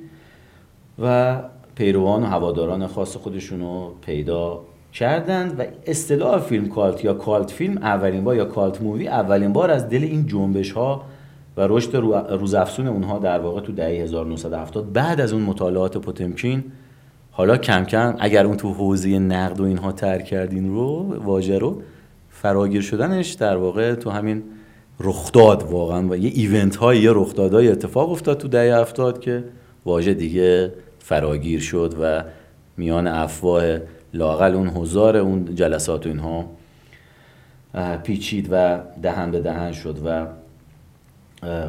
و 0.98 1.36
پیروان 1.74 2.22
و 2.22 2.26
هواداران 2.26 2.86
خاص 2.86 3.16
خودشون 3.16 3.60
رو 3.60 3.94
پیدا 4.06 4.60
کردند 4.92 5.60
و 5.60 5.64
اصطلاح 5.86 6.40
فیلم 6.40 6.68
کالت 6.68 7.04
یا 7.04 7.14
کالت 7.14 7.50
فیلم 7.50 7.78
اولین 7.78 8.24
بار 8.24 8.36
یا 8.36 8.44
کالت 8.44 8.82
مووی 8.82 9.08
اولین 9.08 9.52
بار 9.52 9.70
از 9.70 9.88
دل 9.88 10.02
این 10.04 10.26
جنبش 10.26 10.72
ها 10.72 11.04
و 11.56 11.66
رشد 11.68 11.96
روزافزون 12.30 12.86
اونها 12.86 13.18
در 13.18 13.38
واقع 13.38 13.60
تو 13.60 13.72
دهه 13.72 13.88
1970 13.88 14.92
بعد 14.92 15.20
از 15.20 15.32
اون 15.32 15.42
مطالعات 15.42 15.98
پوتمکین 15.98 16.64
حالا 17.30 17.56
کم 17.56 17.84
کم 17.84 18.16
اگر 18.18 18.46
اون 18.46 18.56
تو 18.56 18.72
حوزه 18.72 19.18
نقد 19.18 19.60
و 19.60 19.64
اینها 19.64 19.92
تر 19.92 20.18
کردین 20.18 20.68
رو 20.68 21.16
واژه 21.24 21.58
رو 21.58 21.82
فراگیر 22.30 22.82
شدنش 22.82 23.32
در 23.32 23.56
واقع 23.56 23.94
تو 23.94 24.10
همین 24.10 24.42
رخداد 25.00 25.62
واقعا 25.62 26.08
و 26.08 26.16
یه 26.16 26.30
ایونت 26.34 26.76
های 26.76 26.98
یه 26.98 27.10
رخدادهای 27.12 27.68
اتفاق 27.68 28.10
افتاد 28.10 28.38
تو 28.38 28.48
دهه 28.48 28.80
70 28.80 29.20
که 29.20 29.44
واژه 29.84 30.14
دیگه 30.14 30.72
فراگیر 30.98 31.60
شد 31.60 31.94
و 32.00 32.24
میان 32.76 33.06
افواه 33.06 33.78
لاقل 34.14 34.54
اون 34.54 34.68
هزار 34.68 35.16
اون 35.16 35.54
جلسات 35.54 36.06
و 36.06 36.08
اینها 36.08 36.50
پیچید 38.02 38.48
و 38.50 38.78
دهن 39.02 39.30
به 39.30 39.40
دهن 39.40 39.72
شد 39.72 39.98
و 40.04 40.26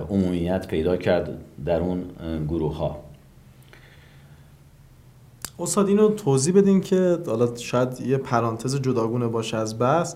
عمومیت 0.10 0.68
پیدا 0.68 0.98
کرد 0.98 1.38
در 1.66 1.80
اون 1.80 2.06
گروه 2.48 2.78
ها 2.78 3.00
استاد 5.60 5.88
اینو 5.88 6.10
توضیح 6.10 6.56
بدین 6.56 6.82
که 6.82 7.18
حالا 7.28 7.56
شاید 7.56 8.02
یه 8.02 8.18
پرانتز 8.18 8.82
جداگونه 8.82 9.28
باشه 9.28 9.58
از 9.58 9.80
بحث 9.80 10.16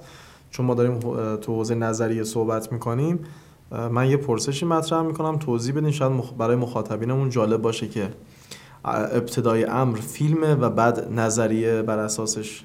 چون 0.51 0.65
ما 0.65 0.73
داریم 0.73 0.99
تو 1.37 1.55
حوزه 1.55 1.75
نظریه 1.75 2.23
صحبت 2.23 2.71
می‌کنیم. 2.71 3.19
من 3.91 4.09
یه 4.09 4.17
پرسشی 4.17 4.65
مطرح 4.65 5.01
می‌کنم 5.01 5.37
توضیح 5.37 5.75
بدین 5.75 5.91
شاید 5.91 6.37
برای 6.37 6.55
مخاطبینمون 6.55 7.29
جالب 7.29 7.61
باشه 7.61 7.87
که 7.87 8.09
ابتدای 8.85 9.65
امر 9.65 9.97
فیلمه 9.97 10.55
و 10.55 10.69
بعد 10.69 11.13
نظریه 11.13 11.81
بر 11.81 11.99
اساسش 11.99 12.63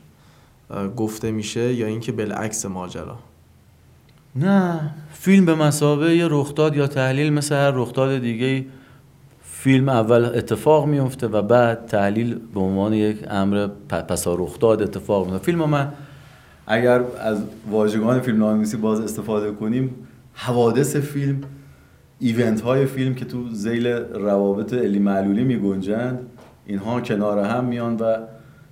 گفته 0.96 1.30
میشه 1.30 1.74
یا 1.74 1.86
اینکه 1.86 2.12
بالعکس 2.12 2.66
ماجرا. 2.66 3.18
نه. 4.36 4.80
فیلم 5.12 5.46
به 5.46 5.54
مسابقه 5.54 6.16
یه 6.16 6.28
رخداد 6.30 6.76
یا 6.76 6.86
تحلیل 6.86 7.32
مثل 7.32 7.54
هر 7.54 7.70
رخداد 7.70 8.18
دیگه 8.18 8.64
فیلم 9.42 9.88
اول 9.88 10.24
اتفاق 10.24 10.86
میفته 10.86 11.26
و 11.26 11.42
بعد 11.42 11.86
تحلیل 11.86 12.38
به 12.54 12.60
عنوان 12.60 12.92
یک 12.92 13.18
امر 13.30 13.68
پسا 13.88 14.34
رخداد 14.34 14.82
اتفاق 14.82 15.26
میفته 15.26 15.44
فیلم 15.44 15.58
من 15.58 15.92
اگر 16.66 17.02
از 17.20 17.38
واژگان 17.70 18.20
فیلم 18.20 18.38
نامیسی 18.38 18.76
باز 18.76 19.00
استفاده 19.00 19.50
کنیم 19.50 19.94
حوادث 20.32 20.96
فیلم 20.96 21.40
ایونت 22.18 22.60
های 22.60 22.86
فیلم 22.86 23.14
که 23.14 23.24
تو 23.24 23.48
زیل 23.52 23.86
روابط 23.86 24.74
علی 24.74 24.98
معلولی 24.98 25.44
می 25.44 25.56
گنجند 25.56 26.18
اینها 26.66 27.00
کنار 27.00 27.38
هم 27.38 27.64
میان 27.64 27.96
و 27.96 28.16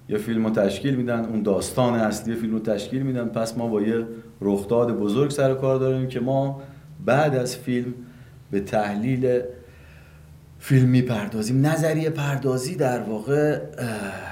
یه 0.08 0.18
فیلم 0.18 0.46
رو 0.46 0.50
تشکیل 0.50 0.94
میدن 0.94 1.24
اون 1.24 1.42
داستان 1.42 1.94
اصلی 1.94 2.34
فیلم 2.34 2.52
رو 2.52 2.58
تشکیل 2.58 3.02
میدن. 3.02 3.24
پس 3.24 3.58
ما 3.58 3.68
با 3.68 3.82
یه 3.82 4.06
رخداد 4.44 4.98
بزرگ 4.98 5.30
سر 5.30 5.54
کار 5.54 5.78
داریم 5.78 6.08
که 6.08 6.20
ما 6.20 6.62
بعد 7.04 7.36
از 7.36 7.56
فیلم 7.56 7.94
به 8.50 8.60
تحلیل 8.60 9.40
فیلم 10.58 10.88
می‌پردازیم. 10.88 11.66
نظریه 11.66 12.10
پردازی 12.10 12.76
در 12.76 13.00
واقع 13.00 13.58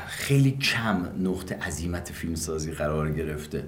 خیلی 0.07 0.51
کم 0.51 0.97
نقطه 1.29 1.59
عظیمت 1.67 2.13
فیلمسازی 2.13 2.73
قرار 2.73 3.11
گرفته. 3.11 3.65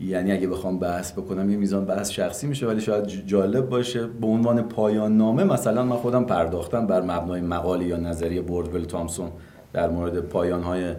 یعنی 0.00 0.32
اگه 0.32 0.48
بخوام 0.48 0.78
بحث 0.78 1.12
بکنم 1.12 1.50
یه 1.50 1.56
میزان 1.56 1.84
بحث 1.84 2.10
شخصی 2.10 2.46
میشه 2.46 2.66
ولی 2.66 2.80
شاید 2.80 3.26
جالب 3.26 3.68
باشه. 3.68 4.06
به 4.06 4.26
عنوان 4.26 4.62
پایان 4.62 5.16
نامه 5.16 5.44
مثلا 5.44 5.84
من 5.84 5.96
خودم 5.96 6.24
پرداختم 6.24 6.86
بر 6.86 7.00
مبنای 7.00 7.40
مقاله 7.40 7.84
یا 7.84 7.96
نظریه 7.96 8.40
بوردول 8.40 8.84
تامسون 8.84 9.30
در 9.72 9.88
مورد 9.88 10.20
پایان 10.20 10.62
های 10.62 10.94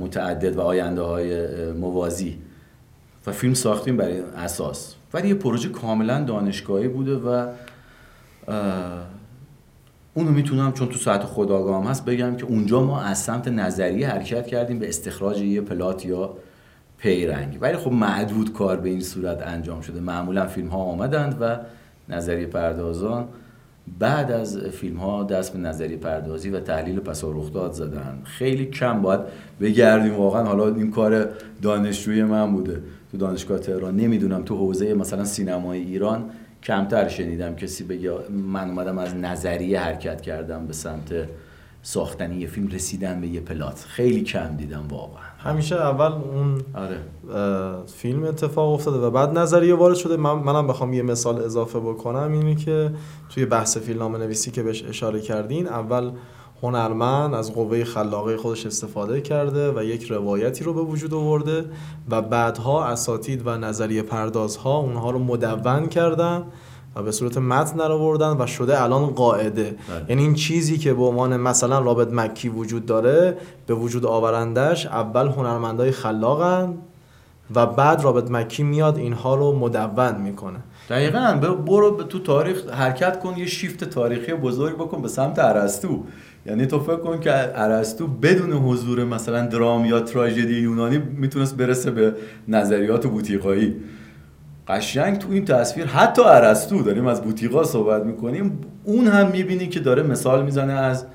متعدد 0.00 0.56
و 0.56 0.60
آینده 0.60 1.02
های 1.02 1.72
موازی. 1.72 2.38
و 3.26 3.32
فیلم 3.32 3.54
ساختیم 3.54 3.96
برای 3.96 4.20
اساس. 4.36 4.94
ولی 5.14 5.28
یه 5.28 5.34
پروژه 5.34 5.68
کاملا 5.68 6.24
دانشگاهی 6.24 6.88
بوده 6.88 7.16
و 7.16 7.46
اونو 10.14 10.30
می‌تونم 10.30 10.72
چون 10.72 10.88
تو 10.88 10.98
ساعت 10.98 11.24
خداگاهم 11.24 11.86
هست 11.86 12.04
بگم 12.04 12.36
که 12.36 12.44
اونجا 12.44 12.82
ما 12.82 13.00
از 13.00 13.18
سمت 13.18 13.48
نظریه 13.48 14.08
حرکت 14.08 14.46
کردیم 14.46 14.78
به 14.78 14.88
استخراج 14.88 15.42
یه 15.42 15.60
پلات 15.60 16.06
یا 16.06 16.34
پیرنگ. 16.98 17.58
ولی 17.60 17.76
خب 17.76 17.92
معدود 17.92 18.52
کار 18.52 18.76
به 18.76 18.88
این 18.88 19.00
صورت 19.00 19.42
انجام 19.46 19.80
شده. 19.80 20.00
معمولا 20.00 20.46
فیلم 20.46 20.68
ها 20.68 20.78
آمدند 20.78 21.36
و 21.40 21.56
نظریه 22.08 22.46
پردازان 22.46 23.28
بعد 23.98 24.32
از 24.32 24.58
فیلم 24.58 24.96
ها 24.96 25.24
دست 25.24 25.52
به 25.52 25.58
نظریه 25.58 25.96
پردازی 25.96 26.50
و 26.50 26.60
تحلیل 26.60 27.00
پس 27.00 27.24
رخداد 27.24 27.72
زدن. 27.72 28.18
خیلی 28.24 28.66
کم 28.66 29.02
باید 29.02 29.20
بگردیم. 29.60 30.14
واقعا 30.14 30.44
حالا 30.44 30.74
این 30.74 30.90
کار 30.90 31.28
دانشجوی 31.62 32.24
من 32.24 32.52
بوده. 32.52 32.82
تو 33.14 33.18
دانشگاه 33.18 33.58
تهران. 33.58 33.96
نمی‌دونم 33.96 34.42
تو 34.42 34.56
حوزه 34.56 34.94
مثلا 34.94 35.24
سینمای 35.24 35.78
ایران 35.78 36.30
کمتر 36.62 37.08
شنیدم. 37.08 37.54
کسی 37.54 37.84
بگه 37.84 38.12
من 38.30 38.68
اومدم 38.68 38.98
از 38.98 39.14
نظریه 39.14 39.80
حرکت 39.80 40.20
کردم 40.20 40.66
به 40.66 40.72
سمت 40.72 41.28
ساختنی 41.82 42.36
یه 42.36 42.46
فیلم 42.46 42.68
رسیدن 42.68 43.20
به 43.20 43.26
یه 43.26 43.40
پلات. 43.40 43.84
خیلی 43.88 44.22
کم 44.22 44.56
دیدم 44.56 44.84
واقعا. 44.90 45.22
همیشه 45.38 45.76
اول 45.76 46.12
اون 46.12 46.60
آره. 46.74 46.96
فیلم 47.86 48.24
اتفاق 48.24 48.72
افتاده 48.72 48.98
و 48.98 49.10
بعد 49.10 49.38
نظریه 49.38 49.74
وارد 49.74 49.96
شده. 49.96 50.16
من 50.16 50.32
منم 50.32 50.66
بخوام 50.66 50.92
یه 50.92 51.02
مثال 51.02 51.38
اضافه 51.38 51.80
بکنم. 51.80 52.32
اینه 52.32 52.54
که 52.54 52.90
توی 53.28 53.46
بحث 53.46 53.78
فیلمنامه 53.78 54.18
نویسی 54.18 54.50
که 54.50 54.62
بهش 54.62 54.84
اشاره 54.84 55.20
کردین 55.20 55.66
اول 55.66 56.10
هنرمند 56.64 57.34
از 57.34 57.54
قوه 57.54 57.84
خلاقه 57.84 58.36
خودش 58.36 58.66
استفاده 58.66 59.20
کرده 59.20 59.72
و 59.72 59.84
یک 59.84 60.04
روایتی 60.04 60.64
رو 60.64 60.74
به 60.74 60.80
وجود 60.80 61.14
آورده 61.14 61.64
و 62.10 62.22
بعدها 62.22 62.84
اساتید 62.84 63.46
و 63.46 63.58
نظریه 63.58 64.02
پردازها 64.02 64.76
اونها 64.76 65.10
رو 65.10 65.18
مدون 65.18 65.88
کردن 65.88 66.42
و 66.96 67.02
به 67.02 67.12
صورت 67.12 67.38
متن 67.38 67.76
در 67.76 67.92
آوردن 67.92 68.36
و 68.40 68.46
شده 68.46 68.82
الان 68.82 69.06
قاعده 69.06 69.76
بله. 69.88 70.04
یعنی 70.08 70.22
این 70.22 70.34
چیزی 70.34 70.78
که 70.78 70.94
به 70.94 71.02
عنوان 71.02 71.36
مثلا 71.36 71.78
رابط 71.78 72.12
مکی 72.12 72.48
وجود 72.48 72.86
داره 72.86 73.36
به 73.66 73.74
وجود 73.74 74.06
آورندش 74.06 74.86
اول 74.86 75.28
هنرمندای 75.28 75.90
خلاقن 75.90 76.78
و 77.54 77.66
بعد 77.66 78.04
رابط 78.04 78.30
مکی 78.30 78.62
میاد 78.62 78.98
اینها 78.98 79.34
رو 79.34 79.58
مدون 79.58 80.20
می‌کنه 80.20 80.58
دقیقا. 80.90 81.38
برو 81.66 82.02
تو 82.02 82.18
تاریخ 82.18 82.70
حرکت 82.70 83.20
کن 83.20 83.36
یه 83.36 83.46
شیفت 83.46 83.84
تاریخی 83.84 84.34
بزرگ 84.34 84.74
بکن 84.74 85.02
به 85.02 85.08
سمت 85.08 85.38
ارسطو. 85.38 86.04
یعنی 86.46 86.66
تو 86.66 86.80
فکر 86.80 86.96
کن 86.96 87.20
که 87.20 87.32
ارسطو 87.62 88.06
بدون 88.06 88.52
حضور 88.52 89.04
مثلا 89.04 89.46
درام 89.46 89.84
یا 89.84 90.00
تراژدی 90.00 90.60
یونانی 90.60 90.98
می‌تونست 90.98 91.56
برسه 91.56 91.90
به 91.90 92.14
نظریات 92.48 93.06
بوتیقایی. 93.06 93.76
قشنگ 94.68 95.18
تو 95.18 95.32
این 95.32 95.44
تصویر 95.44 95.86
حتی 95.86 96.22
ارسطو 96.22 96.82
داریم 96.82 97.06
از 97.06 97.22
بوتیقا 97.22 97.64
صحبت 97.64 98.02
می‌کنیم 98.02 98.58
اون 98.84 99.06
هم 99.06 99.30
می‌بینی 99.30 99.68
که 99.68 99.80
داره 99.80 100.02
مثال 100.02 100.44
می‌زنه 100.44 100.72
از 100.72 101.06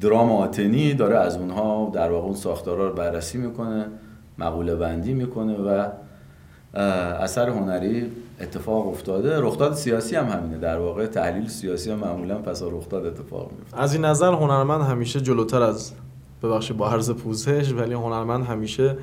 درام 0.00 0.32
آتنی 0.32 0.94
داره 0.94 1.18
از 1.18 1.36
اونها 1.36 1.90
در 1.94 2.10
واقع 2.10 2.26
اون 2.26 2.34
ساختارا 2.34 2.88
رو 2.88 2.94
بررسی 2.94 3.38
می‌کنه 3.38 3.86
مقوله 4.38 4.74
بندی 4.74 5.14
می‌کنه 5.14 5.56
و 5.56 5.88
اثر 7.20 7.48
هنری 7.48 8.10
اتفاق 8.40 8.88
افتاده. 8.88 9.40
رخداد 9.40 9.74
سیاسی 9.74 10.16
هم 10.16 10.28
همینه. 10.28 10.58
در 10.58 10.78
واقع 10.78 11.06
تحلیل 11.06 11.48
سیاسی 11.48 11.90
هم 11.90 11.98
معمولا 11.98 12.38
پس 12.38 12.62
رخداد 12.62 13.06
اتفاق 13.06 13.50
میفته 13.58 13.80
از 13.80 13.94
این 13.94 14.04
نظر 14.04 14.32
هنرمند 14.32 14.80
همیشه 14.80 15.20
جلوتر 15.20 15.62
از 15.62 15.92
ببخشید 16.42 16.76
با 16.76 16.90
عرض 16.90 17.10
پوزش 17.10 17.72
ولی 17.72 17.94
هنرمند 17.94 18.44
همیشه 18.44 18.96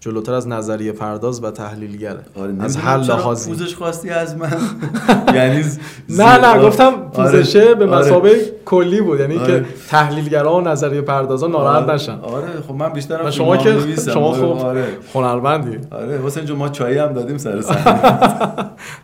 جلوتر 0.00 0.34
از 0.34 0.48
نظریه 0.48 0.92
پرداز 0.92 1.44
و 1.44 1.50
تحلیلگره 1.50 2.20
آره 2.34 2.54
از 2.60 2.76
هر 2.76 2.96
لحاظی 2.96 3.50
پوزش 3.50 3.74
خواستی 3.74 4.10
از 4.10 4.36
من؟ 4.36 4.56
یعنی 5.34 5.64
نه 6.08 6.38
نه 6.38 6.62
گفتم 6.62 6.92
پوزشه 7.12 7.60
آره. 7.60 7.74
به 7.74 7.86
مسابقه 7.86 8.28
آره. 8.28 8.52
کلی 8.64 9.00
بود. 9.00 9.20
یعنی 9.20 9.36
آره. 9.36 9.46
که 9.46 9.66
تحلیلگرا 9.88 10.56
و 10.56 10.60
نظریه 10.60 11.00
پردازا 11.00 11.46
ناراحت 11.46 11.82
آره. 11.82 11.94
نشن. 11.94 12.20
آره 12.20 12.46
خب 12.68 12.74
من 12.74 12.88
بیشتر 12.88 13.30
شما 13.30 13.56
که 13.56 13.76
شما 14.14 14.32
خب 14.32 14.44
آره. 14.44 14.86
هنرمندی. 15.14 15.78
آره 15.90 16.20
حسین 16.26 16.44
جو 16.44 16.56
ما 16.56 16.68
چایی 16.68 16.98
هم 16.98 17.12
دادیم 17.12 17.38
سر 17.38 17.56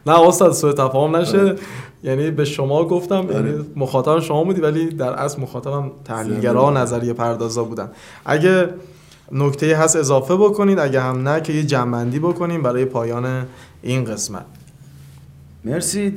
نه 0.07 0.29
استاد 0.29 0.53
سوء 0.53 0.73
تفاهم 0.73 1.17
نشه. 1.17 1.41
آره. 1.41 1.57
یعنی 2.05 2.31
به 2.31 2.45
شما 2.45 2.85
گفتم 2.85 3.27
یعنی 3.33 3.55
مخاطب 3.77 4.21
شما 4.21 4.45
بودی 4.45 4.61
ولی 4.61 4.87
در 4.87 5.13
اصل 5.13 5.43
مخاطبم 5.43 5.91
تحلیلگرا 6.05 6.67
و 6.67 6.71
نظریه 6.71 7.13
پردازا 7.13 7.65
بودن. 7.65 7.89
اگه 8.25 8.69
نکته 9.33 9.77
هست 9.77 9.97
اضافه 9.97 10.37
بکنید 10.37 10.79
اگه 10.79 11.01
هم 11.01 11.29
نه 11.29 11.41
که 11.41 11.53
یه 11.53 11.63
جنبندی 11.63 12.19
بکنیم 12.19 12.63
برای 12.63 12.85
پایان 12.85 13.47
این 13.83 14.05
قسمت. 14.05 14.45
مرسی. 15.65 16.11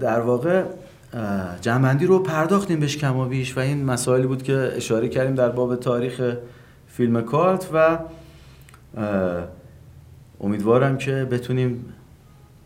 در 0.00 0.20
واقع 0.20 0.64
جنبندی 1.60 2.06
رو 2.06 2.18
پرداختیم 2.18 2.80
بهش 2.80 2.96
کما 2.96 3.24
بیش 3.24 3.56
و 3.56 3.60
این 3.60 3.84
مسائلی 3.84 4.26
بود 4.26 4.42
که 4.42 4.72
اشاره 4.76 5.08
کردیم 5.08 5.34
در 5.34 5.48
باب 5.48 5.76
تاریخ 5.76 6.36
فیلم 6.88 7.22
کالت 7.22 7.68
و 7.74 7.98
امیدوارم 10.40 10.98
که 10.98 11.28
بتونیم 11.30 11.84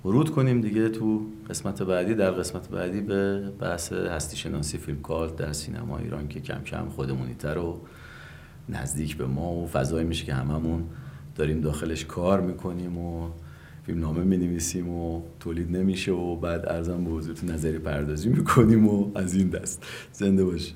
ورود 0.05 0.30
کنیم 0.30 0.61
دیگه 0.61 0.89
تو 0.89 1.22
قسمت 1.51 1.82
بعدی. 1.82 2.14
در 2.14 2.30
قسمت 2.30 2.68
بعدی 2.68 3.01
به 3.01 3.41
بحث 3.61 3.93
هستی 3.93 4.36
شناسی 4.36 4.78
فیلم 4.78 5.01
کالت 5.01 5.36
در 5.36 5.53
سینما 5.53 5.99
ایران 5.99 6.28
که 6.28 6.41
کم 6.41 6.62
کم 6.62 6.89
خودمونی 6.89 7.34
تر 7.34 7.59
و 7.59 7.80
نزدیک 8.68 9.16
به 9.16 9.26
ما 9.26 9.52
و 9.52 9.66
فضایی 9.66 10.06
میشه 10.06 10.24
که 10.24 10.34
هممون 10.34 10.84
داریم 11.36 11.60
داخلش 11.60 12.04
کار 12.04 12.40
می‌کنیم 12.40 12.98
و 12.98 13.28
فیلم 13.86 14.00
نامه 14.00 14.24
می 14.24 14.36
نویسیم 14.36 14.88
و 14.88 15.22
تولید 15.40 15.76
نمیشه 15.76 16.12
و 16.12 16.36
بعد 16.36 16.68
ارزم 16.68 17.04
به 17.04 17.10
حضورتون 17.10 17.50
نظری 17.50 17.78
پردازی 17.78 18.28
می‌کنیم 18.28 18.88
و 18.88 19.10
از 19.14 19.34
این 19.34 19.48
دست. 19.48 19.82
زنده 20.12 20.44
باشی. 20.44 20.74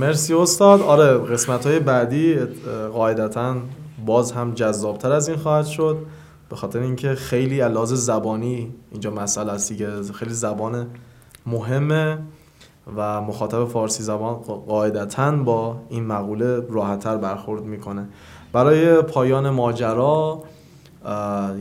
مرسی 0.00 0.34
استاد. 0.34 0.80
آره 0.80 1.18
قسمت 1.18 1.66
های 1.66 1.80
بعدی 1.80 2.34
قاعدتا 2.92 3.56
باز 4.06 4.32
هم 4.32 4.54
جذابتر 4.54 5.12
از 5.12 5.28
این 5.28 5.38
خواهد 5.38 5.66
شد. 5.66 5.98
به 6.50 6.56
خاطر 6.56 6.78
اینکه 6.78 7.14
خیلی 7.14 7.60
علاوه 7.60 7.94
زبانی 7.94 8.74
اینجا 8.90 9.10
مسئله 9.10 9.52
است 9.52 9.72
دیگه. 9.72 10.02
خیلی 10.02 10.34
زبان 10.34 10.86
مهمه. 11.46 12.18
و 12.96 13.20
مخاطب 13.20 13.64
فارسی 13.64 14.02
زبان 14.02 14.34
قاعدتا 14.34 15.32
با 15.32 15.76
این 15.88 16.06
مقوله 16.06 16.60
راحتتر 16.70 17.16
برخورد 17.16 17.62
می‌کنه. 17.62 18.08
برای 18.52 19.02
پایان 19.02 19.50
ماجرا 19.50 20.42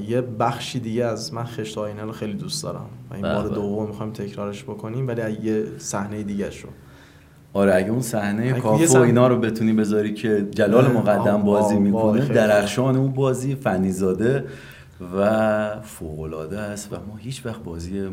یه 0.07 0.21
بخشی 0.21 0.79
دیگه 0.79 1.05
از 1.05 1.33
من 1.33 1.43
خشت 1.43 1.77
آینه 1.77 2.01
رو 2.01 2.11
خیلی 2.11 2.33
دوست 2.33 2.63
دارم 2.63 2.85
و 3.11 3.13
این 3.13 3.21
بار 3.21 3.43
بله. 3.43 3.55
دوم 3.55 3.87
می‌خوایم 3.87 4.13
تکرارش 4.13 4.63
بکنیم 4.63 5.07
ولی 5.07 5.37
یه 5.43 5.65
صحنه 5.77 6.23
دیگه 6.23 6.51
شو 6.51 6.67
آره 7.53 7.75
اگه 7.75 7.89
اون 7.89 8.01
صحنه 8.01 8.53
کافو 8.53 8.97
اینا 8.97 9.27
رو 9.27 9.39
بتونی 9.39 9.73
بذاری 9.73 10.13
که 10.13 10.47
جلال 10.51 10.91
مقدم 10.91 11.41
بازی 11.41 11.79
می‌کنه 11.79 12.25
درخشان 12.25 12.95
اون 12.95 13.11
بازی 13.11 13.55
فنیزاده 13.55 14.45
و 15.17 15.81
فوقلاده 15.81 16.59
است 16.59 16.93
و 16.93 16.95
ما 17.07 17.15
هیچ 17.15 17.45
وقت 17.45 17.63
بازی 17.63 18.09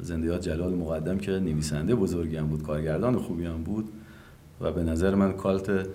زندیات 0.00 0.40
جلال 0.40 0.74
مقدم 0.74 1.18
که 1.18 1.32
نویسنده 1.32 1.94
بزرگی 1.94 2.36
هم 2.36 2.46
بود 2.46 2.62
کارگردان 2.62 3.18
خوبی 3.18 3.46
هم 3.46 3.62
بود 3.62 3.88
و 4.60 4.72
به 4.72 4.82
نظر 4.82 5.14
من 5.14 5.32
کالت 5.32 5.86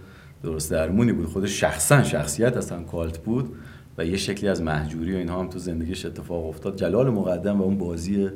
درست 0.43 0.71
درمونی 0.71 1.13
بود. 1.13 1.25
خود 1.25 1.45
شخصا 1.45 2.03
شخصیت 2.03 2.57
اصلا 2.57 2.83
کالت 2.83 3.17
بود 3.17 3.55
و 3.97 4.05
یه 4.05 4.17
شکلی 4.17 4.49
از 4.49 4.61
محجوری 4.61 5.13
و 5.13 5.17
اینها 5.17 5.39
هم 5.39 5.47
تو 5.47 5.59
زندگیش 5.59 6.05
اتفاق 6.05 6.45
افتاد. 6.45 6.75
جلال 6.75 7.09
مقدم 7.09 7.61
و 7.61 7.63
اون 7.63 7.77
بازی 7.77 8.29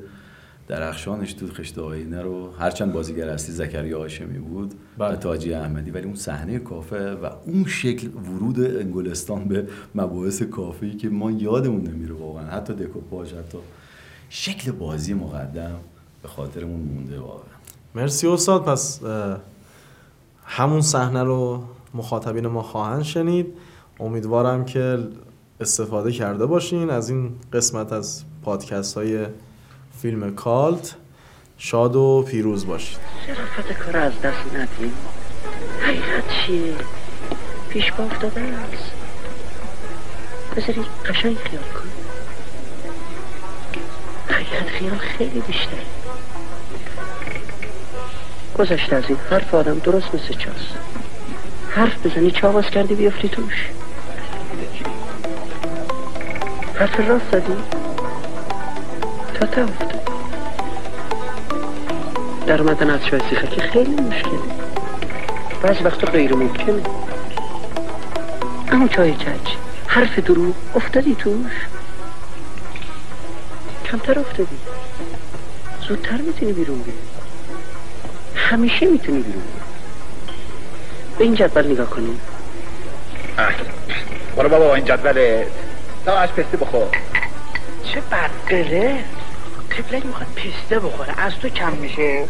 درخشانش 0.68 1.34
تو 1.34 1.47
خشت 1.47 1.80
آینه 1.80 2.22
رو 2.22 2.51
هرچند 2.51 2.93
بازیگر 2.93 3.30
اصلی 3.30 3.55
زکریا 3.55 3.99
هاشمی 3.99 4.39
بود 4.39 4.74
و 4.74 4.76
بله. 4.97 5.16
تاجی 5.16 5.53
احمدی 5.53 5.91
ولی 5.91 6.05
اون 6.05 6.16
صحنه 6.16 6.59
کافه 6.59 7.14
و 7.14 7.30
اون 7.45 7.66
شکل 7.66 8.07
ورود 8.07 8.59
انگلستان 8.59 9.45
به 9.45 9.68
مباحث 9.95 10.41
کافه 10.41 10.95
که 10.95 11.09
ما 11.09 11.32
یادمون 11.32 11.82
نمیره 11.82 12.16
واقعا. 12.16 12.45
حتی 12.45 12.74
دکوپاژ 12.74 13.34
حتی 13.34 13.57
شکل 14.30 14.72
بازی 14.72 15.14
مقدم 15.14 15.76
به 16.22 16.28
خاطرمون 16.28 16.80
مونده 16.80 17.20
واقعا. 17.20 17.53
مرسی 17.95 18.28
استاد. 18.28 18.64
پس 18.64 19.01
همون 20.45 20.82
صحنه 20.82 21.24
رو 21.24 21.64
مخاطبین 21.93 22.47
ما 22.47 22.61
خواهند 22.61 23.03
شنید. 23.03 23.47
امیدوارم 23.99 24.66
که 24.66 25.07
استفاده 25.59 26.11
کرده 26.11 26.45
باشین. 26.45 26.89
از 26.89 27.09
این 27.09 27.32
قسمت 27.53 27.93
از 27.93 28.24
پادکست 28.43 28.97
های 28.97 29.26
فیلم 30.02 30.36
کالت. 30.36 30.96
شاد 31.58 31.96
و 31.96 32.26
پیروز 32.28 32.68
باشید. 32.68 33.00
شرافت 33.28 33.74
کار 33.74 33.98
از 33.98 34.22
دست 34.22 34.56
ندیم. 34.56 34.94
حقیقت 35.82 36.24
چیه؟ 36.30 36.76
پیش 37.70 37.91
با 37.91 38.04
افتاده 38.04 38.41
است. 38.41 38.91
بذاری 40.56 40.86
قشنگ 41.06 41.38
خیال 41.38 41.64
کن 41.64 41.89
حقیقت 44.34 44.68
خیال 44.68 44.98
خیلی 44.98 45.39
بیشتر 45.39 45.84
گذشته 48.60 48.96
از 48.96 49.04
این 49.08 49.18
حرف 49.30 49.54
آدم 49.54 49.80
درست 49.80 50.16
مثل 50.16 50.34
چاست. 50.34 50.78
حرف 51.70 52.06
بزنی 52.06 52.32
چا 52.32 52.62
کردی 52.62 52.96
بیافتی 52.96 53.30
توش. 53.30 53.68
حرف 56.76 57.00
راست 57.00 57.32
زدی؟ 57.32 57.82
تا 59.46 59.66
تا 59.66 59.72
در 62.48 62.62
اومدن 62.62 62.89
از 62.89 63.06
چای 63.06 63.20
که 63.20 63.62
خیلی 63.62 64.02
مشکله 64.02 64.39
بعضی 65.64 65.84
وقتا 65.84 66.08
غیر 66.12 66.36
ممکنه 66.36 66.82
اما 68.72 68.88
چای 68.88 69.14
کج. 69.14 69.50
حرف 69.88 70.20
درو 70.20 70.54
افتادی 70.76 71.16
توش؟ 71.16 71.52
کمتر 73.86 74.20
افتادی. 74.20 74.58
زودتر 75.88 76.18
می‌تونی 76.18 76.54
بیرون 76.54 76.82
بیای 76.82 76.98
همیشه 78.36 78.86
می‌تونی 78.86 79.20
بیرون 79.20 79.44
بیای 79.44 79.64
به 81.18 81.24
این 81.24 81.36
جدول 81.36 81.72
نگاه 81.72 81.89
کنیم 81.89 82.20
برو 84.38 84.50
بابا 84.50 84.76
این 84.76 84.86
جدوله 84.86 85.48
تا 86.06 86.18
از 86.18 86.30
پستی 86.30 86.58
بخور. 86.58 86.88
چه 87.84 88.02
بدقله 88.12 89.04
قبلک 89.78 90.05
می‌خواد 90.05 90.28
پسته 90.36 90.80
بخوره. 90.80 91.19
از 91.19 91.34
تو 91.41 91.49
کم 91.49 91.71
میشه. 91.74 92.26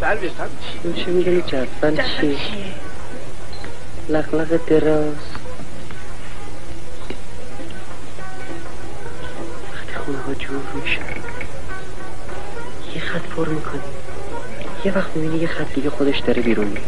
بل 0.00 0.14
بستم 0.16 0.48
چی؟ 0.60 1.04
چه 1.04 1.10
میگنی 1.10 1.42
جدول 1.42 1.96
چی؟ 2.18 2.74
لغلق 4.08 4.66
دراز. 4.66 5.14
وقتی 9.72 9.94
خونه 10.04 10.18
ها 10.18 10.34
جور 10.34 10.62
میشه. 10.74 11.00
یه 12.94 13.00
خط 13.00 13.22
پر 13.36 13.48
می‌کنی. 13.48 13.80
یه 14.84 14.92
وقت 14.92 15.16
می‌بینی 15.16 15.38
یه 15.38 15.48
خط 15.48 15.74
دیگه 15.74 15.90
خودش 15.90 16.18
داره 16.18 16.42
بیرون 16.42 16.66
میاد 16.66 16.84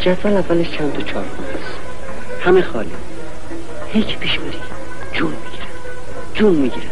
جدول 0.00 0.32
اولش 0.32 0.70
چند 0.70 0.92
تا 0.92 1.02
چار 1.02 1.24
هست. 1.24 1.74
همه 2.40 2.62
خالی. 2.62 2.92
هی 3.92 4.02
که 4.02 4.16
پیش 4.16 4.40
میری 4.40 4.60
جون 5.12 5.36
جون 6.40 6.54
می‌گیرن 6.54 6.90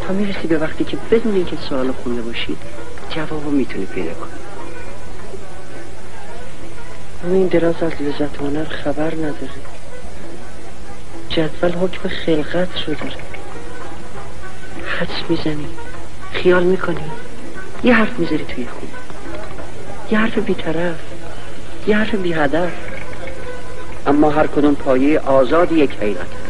تا 0.00 0.12
می‌رسی 0.12 0.46
به 0.46 0.58
وقتی 0.58 0.84
که 0.84 0.96
بدون 1.10 1.34
اینکه 1.34 1.56
سوال 1.68 1.92
خونده 1.92 2.22
باشی 2.22 2.56
جوابو 3.10 3.50
می‌تونی 3.50 3.86
پیدا 3.86 4.14
کنی. 4.14 4.30
اما 7.24 7.34
این 7.34 7.46
دراز 7.46 7.82
از 7.82 7.92
لذت 8.00 8.36
هنر 8.40 8.64
خبر 8.64 9.14
نداره. 9.14 9.50
جدول 11.28 11.72
حکم 11.72 12.08
خلقت 12.08 12.88
رو 12.88 12.94
داره. 12.94 13.16
حدس 14.86 15.30
می‌زنی 15.30 15.68
خیال 16.32 16.62
می‌کنی. 16.62 17.10
یه 17.84 17.94
حرف 17.94 18.18
می‌ذاری 18.18 18.44
توی 18.44 18.66
خون 18.66 18.88
یه 20.10 20.18
حرف 20.18 20.38
بیطرف 20.38 20.96
یه 21.86 21.96
حرف 21.96 22.14
بی 22.14 22.32
هدف 22.32 22.72
اما 24.06 24.30
هر 24.30 24.46
کدوم 24.46 24.74
پایه 24.74 25.20
آزاد 25.20 25.72
یک 25.72 25.90
حیرت. 26.00 26.45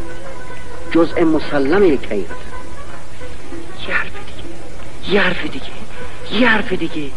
جزء 0.92 1.24
مسلم 1.24 1.82
حقیقت. 1.82 2.36
یه 3.88 3.94
حرف 3.94 4.12
دیگه. 4.26 5.14
یه 5.14 5.20
حرف 5.20 5.42
دیگه. 5.42 5.66
یه 6.40 6.48
حرف 6.48 6.72
دیگه. 6.72 7.00
یه 7.00 7.10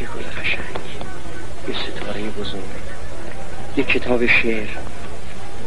گل 0.00 0.40
قشنگ. 0.40 0.76
یه 1.68 1.74
ستاره 1.74 2.22
بزرگ. 2.22 2.60
یه 3.76 3.84
کتاب 3.84 4.26
شعر. 4.26 4.68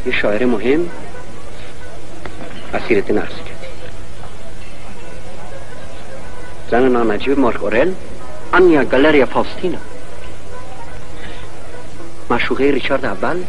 یه 0.06 0.12
شاعر 0.12 0.46
مهم. 0.46 0.90
اسیرت 2.74 3.08
کردی 3.08 3.30
زن 6.72 6.92
نانجیب 6.92 7.40
مارک 7.40 7.64
اورل. 7.64 7.92
آنیا 8.52 8.84
گالریا 8.84 9.26
فاستینا. 9.26 9.78
مشوقه 12.30 12.72
ریچارد 12.72 13.06
اول 13.06 13.44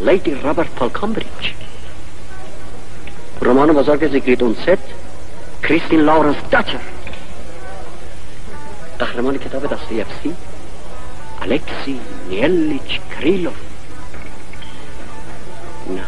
لیدی 0.00 0.34
رابرت 0.34 0.68
پال 0.68 0.88
کامبریج. 0.88 1.52
رمان 3.42 3.72
بزرگ 3.72 4.12
زیگرید 4.12 4.42
اونست 4.42 4.82
کریستین 5.62 6.00
لارنس 6.00 6.36
داتر. 6.50 6.80
قهرمان 8.98 9.38
کتاب 9.38 9.66
دستایفسکی 9.66 10.34
الکسی 11.42 12.00
نیلیچ 12.28 13.00
کریلوف. 13.10 13.54
نه. 15.90 16.04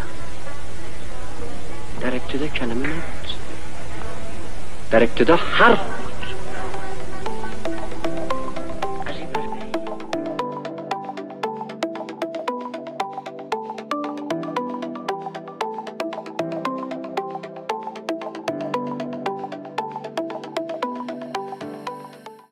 در 2.01 2.15
ابتدا 2.15 2.47
کلمه 2.47 2.87
نبود. 2.87 3.29
در 4.91 5.03
ابتدا 5.03 5.37
حرف 5.37 5.81